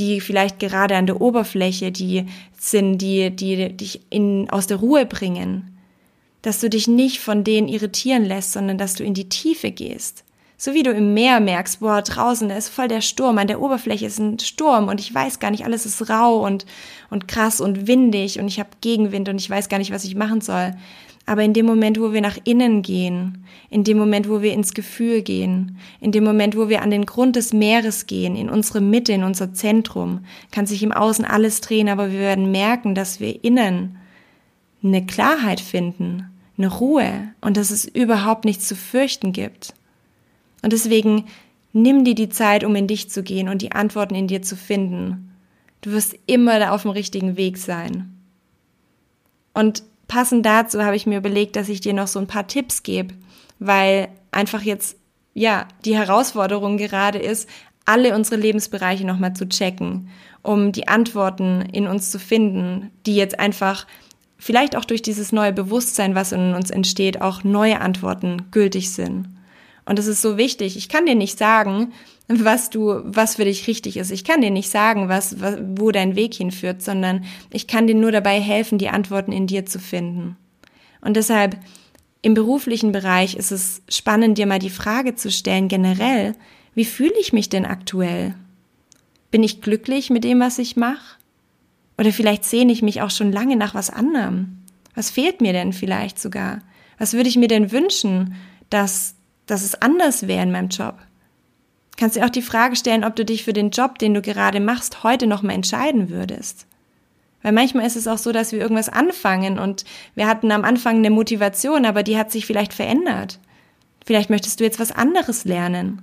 [0.00, 2.26] die vielleicht gerade an der Oberfläche, die
[2.58, 5.78] sind, die, die dich in, aus der Ruhe bringen,
[6.42, 10.24] dass du dich nicht von denen irritieren lässt, sondern dass du in die Tiefe gehst.
[10.56, 13.62] So wie du im Meer merkst, boah, draußen, da ist voll der Sturm, an der
[13.62, 16.66] Oberfläche ist ein Sturm und ich weiß gar nicht, alles ist rau und,
[17.10, 20.16] und krass und windig und ich habe Gegenwind und ich weiß gar nicht, was ich
[20.16, 20.74] machen soll.
[21.30, 24.74] Aber in dem Moment, wo wir nach innen gehen, in dem Moment, wo wir ins
[24.74, 28.80] Gefühl gehen, in dem Moment, wo wir an den Grund des Meeres gehen, in unsere
[28.80, 33.20] Mitte, in unser Zentrum, kann sich im Außen alles drehen, aber wir werden merken, dass
[33.20, 33.96] wir innen
[34.82, 36.24] eine Klarheit finden,
[36.58, 39.72] eine Ruhe und dass es überhaupt nichts zu fürchten gibt.
[40.62, 41.26] Und deswegen
[41.72, 44.56] nimm dir die Zeit, um in dich zu gehen und die Antworten in dir zu
[44.56, 45.30] finden.
[45.80, 48.16] Du wirst immer auf dem richtigen Weg sein.
[49.54, 52.82] Und passend dazu habe ich mir überlegt, dass ich dir noch so ein paar Tipps
[52.82, 53.14] gebe,
[53.60, 54.96] weil einfach jetzt,
[55.34, 57.48] ja, die Herausforderung gerade ist,
[57.84, 60.10] alle unsere Lebensbereiche nochmal zu checken,
[60.42, 63.86] um die Antworten in uns zu finden, die jetzt einfach
[64.36, 69.28] vielleicht auch durch dieses neue Bewusstsein, was in uns entsteht, auch neue Antworten gültig sind.
[69.86, 70.76] Und das ist so wichtig.
[70.76, 71.92] Ich kann dir nicht sagen,
[72.38, 74.10] was du, was für dich richtig ist.
[74.10, 77.96] Ich kann dir nicht sagen, was, was, wo dein Weg hinführt, sondern ich kann dir
[77.96, 80.36] nur dabei helfen, die Antworten in dir zu finden.
[81.00, 81.58] Und deshalb
[82.22, 86.34] im beruflichen Bereich ist es spannend, dir mal die Frage zu stellen, generell,
[86.74, 88.34] wie fühle ich mich denn aktuell?
[89.30, 91.16] Bin ich glücklich mit dem, was ich mache?
[91.98, 94.58] Oder vielleicht sehne ich mich auch schon lange nach was anderem.
[94.94, 96.60] Was fehlt mir denn vielleicht sogar?
[96.98, 98.34] Was würde ich mir denn wünschen,
[98.68, 99.14] dass,
[99.46, 100.98] dass es anders wäre in meinem Job?
[102.00, 104.58] Kannst dir auch die Frage stellen, ob du dich für den Job, den du gerade
[104.58, 106.66] machst, heute noch mal entscheiden würdest.
[107.42, 109.84] Weil manchmal ist es auch so, dass wir irgendwas anfangen und
[110.14, 113.38] wir hatten am Anfang eine Motivation, aber die hat sich vielleicht verändert.
[114.06, 116.00] Vielleicht möchtest du jetzt was anderes lernen,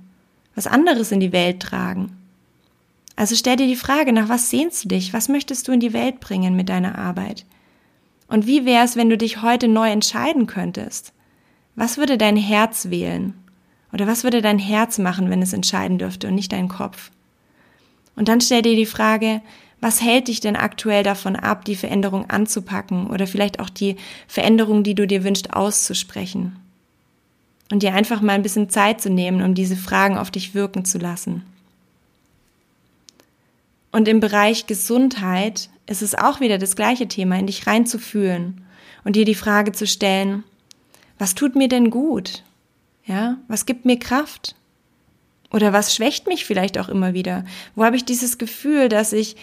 [0.54, 2.16] was anderes in die Welt tragen.
[3.16, 5.12] Also stell dir die Frage, nach was sehnst du dich?
[5.12, 7.44] Was möchtest du in die Welt bringen mit deiner Arbeit?
[8.28, 11.12] Und wie wäre es, wenn du dich heute neu entscheiden könntest?
[11.74, 13.34] Was würde dein Herz wählen?
[13.92, 17.10] Oder was würde dein Herz machen, wenn es entscheiden dürfte und nicht dein Kopf?
[18.16, 19.40] Und dann stell dir die Frage,
[19.80, 23.96] was hält dich denn aktuell davon ab, die Veränderung anzupacken oder vielleicht auch die
[24.26, 26.56] Veränderung, die du dir wünschst, auszusprechen?
[27.70, 30.84] Und dir einfach mal ein bisschen Zeit zu nehmen, um diese Fragen auf dich wirken
[30.84, 31.44] zu lassen.
[33.92, 38.62] Und im Bereich Gesundheit ist es auch wieder das gleiche Thema, in dich reinzufühlen
[39.04, 40.44] und dir die Frage zu stellen,
[41.18, 42.42] was tut mir denn gut?
[43.08, 44.54] Ja, was gibt mir Kraft?
[45.50, 47.44] Oder was schwächt mich vielleicht auch immer wieder?
[47.74, 49.36] Wo habe ich dieses Gefühl, dass ich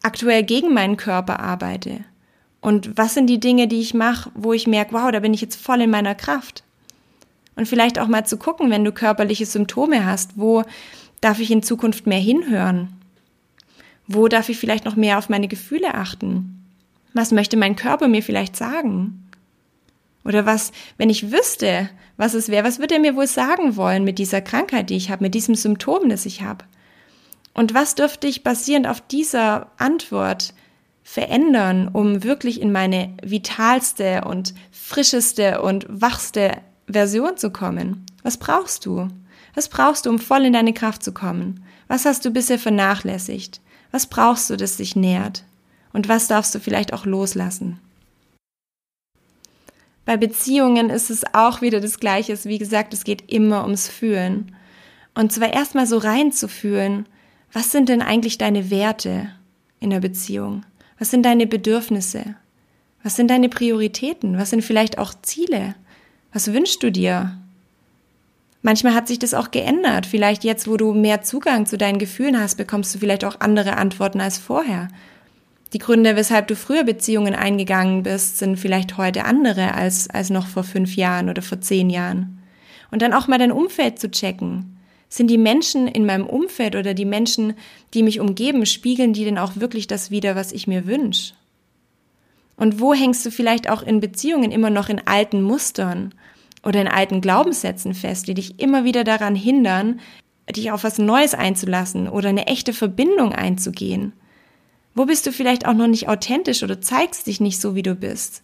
[0.00, 2.04] aktuell gegen meinen Körper arbeite?
[2.60, 5.40] Und was sind die Dinge, die ich mache, wo ich merke, wow, da bin ich
[5.40, 6.62] jetzt voll in meiner Kraft?
[7.56, 10.62] Und vielleicht auch mal zu gucken, wenn du körperliche Symptome hast, wo
[11.20, 12.92] darf ich in Zukunft mehr hinhören?
[14.06, 16.64] Wo darf ich vielleicht noch mehr auf meine Gefühle achten?
[17.12, 19.28] Was möchte mein Körper mir vielleicht sagen?
[20.24, 21.90] Oder was, wenn ich wüsste,
[22.20, 25.10] was es wäre, was würde er mir wohl sagen wollen mit dieser Krankheit, die ich
[25.10, 26.66] habe, mit diesem Symptom, das ich habe?
[27.54, 30.52] Und was dürfte ich basierend auf dieser Antwort
[31.02, 38.04] verändern, um wirklich in meine vitalste und frischeste und wachste Version zu kommen?
[38.22, 39.08] Was brauchst du?
[39.54, 41.64] Was brauchst du, um voll in deine Kraft zu kommen?
[41.88, 43.62] Was hast du bisher vernachlässigt?
[43.92, 45.44] Was brauchst du, das dich nährt?
[45.94, 47.80] Und was darfst du vielleicht auch loslassen?
[50.04, 52.36] Bei Beziehungen ist es auch wieder das Gleiche.
[52.44, 54.54] Wie gesagt, es geht immer ums Fühlen.
[55.14, 57.06] Und zwar erstmal so reinzufühlen,
[57.52, 59.30] was sind denn eigentlich deine Werte
[59.80, 60.64] in der Beziehung?
[60.98, 62.36] Was sind deine Bedürfnisse?
[63.02, 64.38] Was sind deine Prioritäten?
[64.38, 65.74] Was sind vielleicht auch Ziele?
[66.32, 67.36] Was wünschst du dir?
[68.62, 70.06] Manchmal hat sich das auch geändert.
[70.06, 73.78] Vielleicht jetzt, wo du mehr Zugang zu deinen Gefühlen hast, bekommst du vielleicht auch andere
[73.78, 74.88] Antworten als vorher.
[75.72, 80.48] Die Gründe, weshalb du früher Beziehungen eingegangen bist, sind vielleicht heute andere als, als noch
[80.48, 82.42] vor fünf Jahren oder vor zehn Jahren.
[82.90, 84.76] Und dann auch mal dein Umfeld zu checken.
[85.08, 87.54] Sind die Menschen in meinem Umfeld oder die Menschen,
[87.94, 91.34] die mich umgeben, spiegeln die denn auch wirklich das wider, was ich mir wünsche?
[92.56, 96.14] Und wo hängst du vielleicht auch in Beziehungen immer noch in alten Mustern
[96.64, 100.00] oder in alten Glaubenssätzen fest, die dich immer wieder daran hindern,
[100.54, 104.12] dich auf was Neues einzulassen oder eine echte Verbindung einzugehen?
[104.94, 107.94] Wo bist du vielleicht auch noch nicht authentisch oder zeigst dich nicht so, wie du
[107.94, 108.42] bist?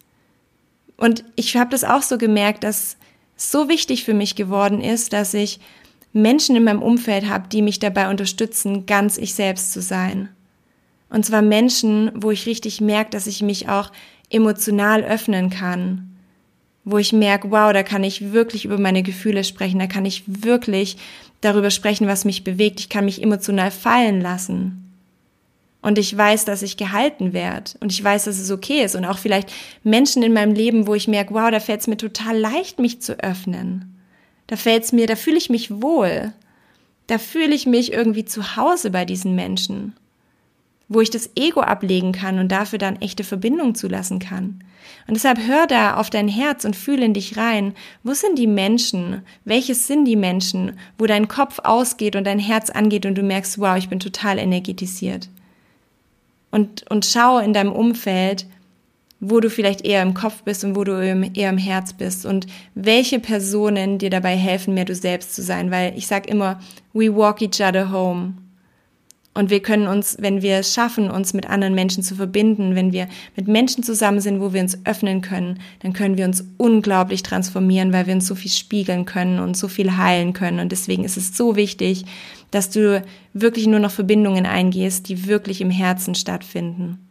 [0.96, 2.96] Und ich habe das auch so gemerkt, dass
[3.36, 5.60] so wichtig für mich geworden ist, dass ich
[6.12, 10.30] Menschen in meinem Umfeld habe, die mich dabei unterstützen, ganz ich selbst zu sein.
[11.10, 13.92] Und zwar Menschen, wo ich richtig merke, dass ich mich auch
[14.30, 16.16] emotional öffnen kann,
[16.84, 20.22] wo ich merke, wow, da kann ich wirklich über meine Gefühle sprechen, da kann ich
[20.26, 20.96] wirklich
[21.40, 24.85] darüber sprechen, was mich bewegt, ich kann mich emotional fallen lassen.
[25.86, 27.72] Und ich weiß, dass ich gehalten werde.
[27.78, 28.96] Und ich weiß, dass es okay ist.
[28.96, 29.52] Und auch vielleicht
[29.84, 33.00] Menschen in meinem Leben, wo ich merke, wow, da fällt es mir total leicht, mich
[33.00, 33.96] zu öffnen.
[34.48, 36.32] Da fällt es mir, da fühle ich mich wohl.
[37.06, 39.94] Da fühle ich mich irgendwie zu Hause bei diesen Menschen
[40.88, 44.62] wo ich das Ego ablegen kann und dafür dann echte Verbindung zulassen kann.
[45.08, 47.74] Und deshalb hör da auf dein Herz und fühle in dich rein.
[48.04, 49.22] Wo sind die Menschen?
[49.44, 53.58] Welches sind die Menschen, wo dein Kopf ausgeht und dein Herz angeht und du merkst,
[53.58, 55.28] wow, ich bin total energetisiert.
[56.56, 58.46] Und, und schau in deinem Umfeld,
[59.20, 62.46] wo du vielleicht eher im Kopf bist und wo du eher im Herz bist und
[62.74, 66.58] welche Personen dir dabei helfen, mehr du selbst zu sein, weil ich sag immer,
[66.94, 68.38] we walk each other home.
[69.36, 72.94] Und wir können uns, wenn wir es schaffen, uns mit anderen Menschen zu verbinden, wenn
[72.94, 73.06] wir
[73.36, 77.92] mit Menschen zusammen sind, wo wir uns öffnen können, dann können wir uns unglaublich transformieren,
[77.92, 80.58] weil wir uns so viel spiegeln können und so viel heilen können.
[80.58, 82.06] Und deswegen ist es so wichtig,
[82.50, 87.06] dass du wirklich nur noch Verbindungen eingehst, die wirklich im Herzen stattfinden.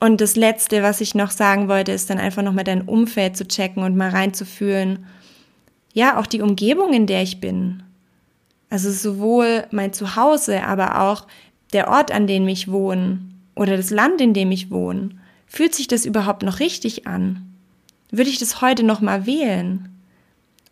[0.00, 3.48] Und das Letzte, was ich noch sagen wollte, ist dann einfach nochmal dein Umfeld zu
[3.48, 5.06] checken und mal reinzufühlen.
[5.94, 7.82] Ja, auch die Umgebung, in der ich bin.
[8.74, 11.28] Also sowohl mein Zuhause, aber auch
[11.72, 13.20] der Ort, an dem ich wohne
[13.54, 15.10] oder das Land, in dem ich wohne.
[15.46, 17.54] Fühlt sich das überhaupt noch richtig an?
[18.10, 19.90] Würde ich das heute noch mal wählen?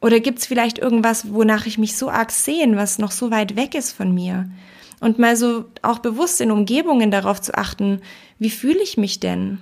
[0.00, 3.54] Oder gibt es vielleicht irgendwas, wonach ich mich so arg sehne, was noch so weit
[3.54, 4.50] weg ist von mir?
[4.98, 8.00] Und mal so auch bewusst in Umgebungen darauf zu achten,
[8.40, 9.60] wie fühle ich mich denn?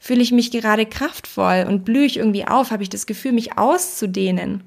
[0.00, 2.72] Fühle ich mich gerade kraftvoll und blühe ich irgendwie auf?
[2.72, 4.64] Habe ich das Gefühl, mich auszudehnen?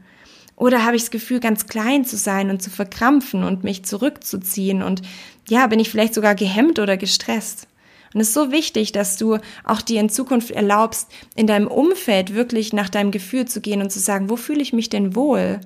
[0.61, 4.83] Oder habe ich das Gefühl, ganz klein zu sein und zu verkrampfen und mich zurückzuziehen?
[4.83, 5.01] Und
[5.49, 7.67] ja, bin ich vielleicht sogar gehemmt oder gestresst?
[8.13, 12.35] Und es ist so wichtig, dass du auch dir in Zukunft erlaubst, in deinem Umfeld
[12.35, 15.61] wirklich nach deinem Gefühl zu gehen und zu sagen, wo fühle ich mich denn wohl?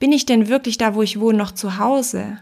[0.00, 2.36] Bin ich denn wirklich da, wo ich wohne, noch zu Hause?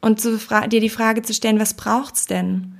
[0.00, 2.74] Und zu dir die Frage zu stellen, was braucht's denn,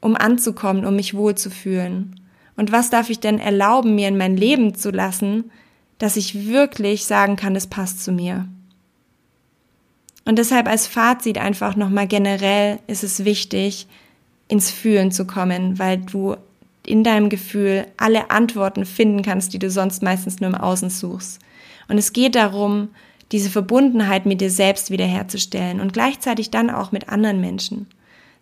[0.00, 2.18] um anzukommen, um mich wohlzufühlen?
[2.56, 5.52] Und was darf ich denn erlauben, mir in mein Leben zu lassen,
[5.98, 8.48] dass ich wirklich sagen kann, es passt zu mir.
[10.24, 13.86] Und deshalb als Fazit einfach nochmal generell ist es wichtig,
[14.48, 16.36] ins Fühlen zu kommen, weil du
[16.86, 21.40] in deinem Gefühl alle Antworten finden kannst, die du sonst meistens nur im Außen suchst.
[21.88, 22.88] Und es geht darum,
[23.32, 27.86] diese Verbundenheit mit dir selbst wiederherzustellen und gleichzeitig dann auch mit anderen Menschen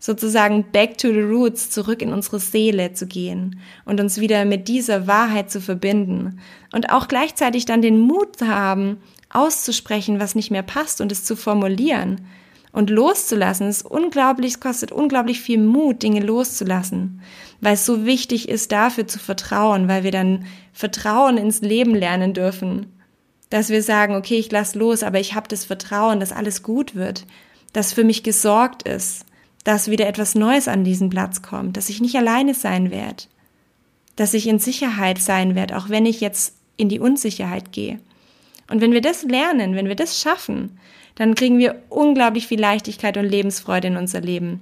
[0.03, 4.67] sozusagen back to the roots, zurück in unsere Seele zu gehen und uns wieder mit
[4.67, 6.41] dieser Wahrheit zu verbinden
[6.73, 8.97] und auch gleichzeitig dann den Mut zu haben,
[9.31, 12.21] auszusprechen, was nicht mehr passt und es zu formulieren
[12.73, 13.69] und loszulassen.
[13.69, 17.21] Es ist unglaublich, kostet unglaublich viel Mut, Dinge loszulassen,
[17.61, 22.35] weil es so wichtig ist, dafür zu vertrauen, weil wir dann Vertrauen ins Leben lernen
[22.35, 22.87] dürfen.
[23.51, 26.97] Dass wir sagen, okay, ich lass los, aber ich habe das Vertrauen, dass alles gut
[26.97, 27.25] wird,
[27.73, 29.27] dass für mich gesorgt ist,
[29.65, 33.25] dass wieder etwas Neues an diesen Platz kommt, dass ich nicht alleine sein werde,
[34.17, 38.01] dass ich in Sicherheit sein werde, auch wenn ich jetzt in die Unsicherheit gehe.
[38.71, 40.79] Und wenn wir das lernen, wenn wir das schaffen,
[41.15, 44.61] dann kriegen wir unglaublich viel Leichtigkeit und Lebensfreude in unser Leben.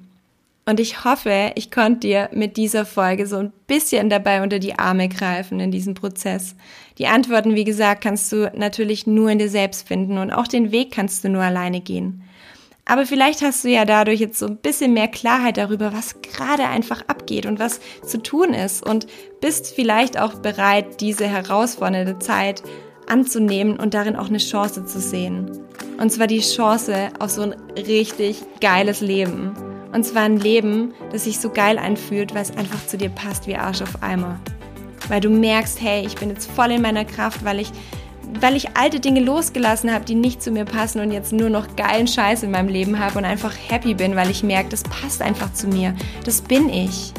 [0.66, 4.78] Und ich hoffe, ich konnte dir mit dieser Folge so ein bisschen dabei unter die
[4.78, 6.54] Arme greifen in diesem Prozess.
[6.98, 10.70] Die Antworten, wie gesagt, kannst du natürlich nur in dir selbst finden und auch den
[10.70, 12.22] Weg kannst du nur alleine gehen.
[12.90, 16.64] Aber vielleicht hast du ja dadurch jetzt so ein bisschen mehr Klarheit darüber, was gerade
[16.64, 19.06] einfach abgeht und was zu tun ist und
[19.40, 22.64] bist vielleicht auch bereit, diese herausfordernde Zeit
[23.06, 25.60] anzunehmen und darin auch eine Chance zu sehen.
[26.00, 29.52] Und zwar die Chance auf so ein richtig geiles Leben.
[29.92, 33.46] Und zwar ein Leben, das sich so geil anfühlt, weil es einfach zu dir passt
[33.46, 34.40] wie Arsch auf Eimer.
[35.06, 37.70] Weil du merkst, hey, ich bin jetzt voll in meiner Kraft, weil ich
[38.40, 41.76] weil ich alte Dinge losgelassen habe, die nicht zu mir passen und jetzt nur noch
[41.76, 45.22] geilen Scheiß in meinem Leben habe und einfach happy bin, weil ich merke, das passt
[45.22, 45.94] einfach zu mir.
[46.24, 47.12] Das bin ich.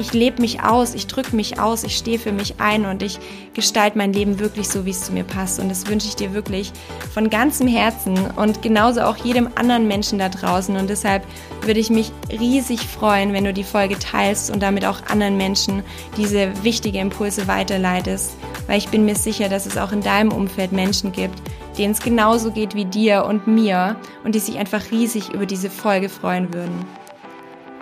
[0.00, 3.18] Ich lebe mich aus, ich drücke mich aus, ich stehe für mich ein und ich
[3.54, 5.58] gestalte mein Leben wirklich so, wie es zu mir passt.
[5.58, 6.72] Und das wünsche ich dir wirklich
[7.12, 10.76] von ganzem Herzen und genauso auch jedem anderen Menschen da draußen.
[10.76, 11.24] Und deshalb
[11.62, 15.82] würde ich mich riesig freuen, wenn du die Folge teilst und damit auch anderen Menschen
[16.16, 18.32] diese wichtige Impulse weiterleitest
[18.68, 21.42] weil ich bin mir sicher, dass es auch in deinem Umfeld Menschen gibt,
[21.76, 25.70] denen es genauso geht wie dir und mir und die sich einfach riesig über diese
[25.70, 26.84] Folge freuen würden.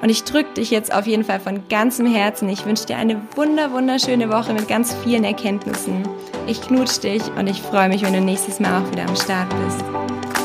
[0.03, 2.49] Und ich drücke dich jetzt auf jeden Fall von ganzem Herzen.
[2.49, 6.07] Ich wünsche dir eine wunder, wunderschöne Woche mit ganz vielen Erkenntnissen.
[6.47, 9.49] Ich knutsche dich und ich freue mich, wenn du nächstes Mal auch wieder am Start
[9.65, 10.36] bist.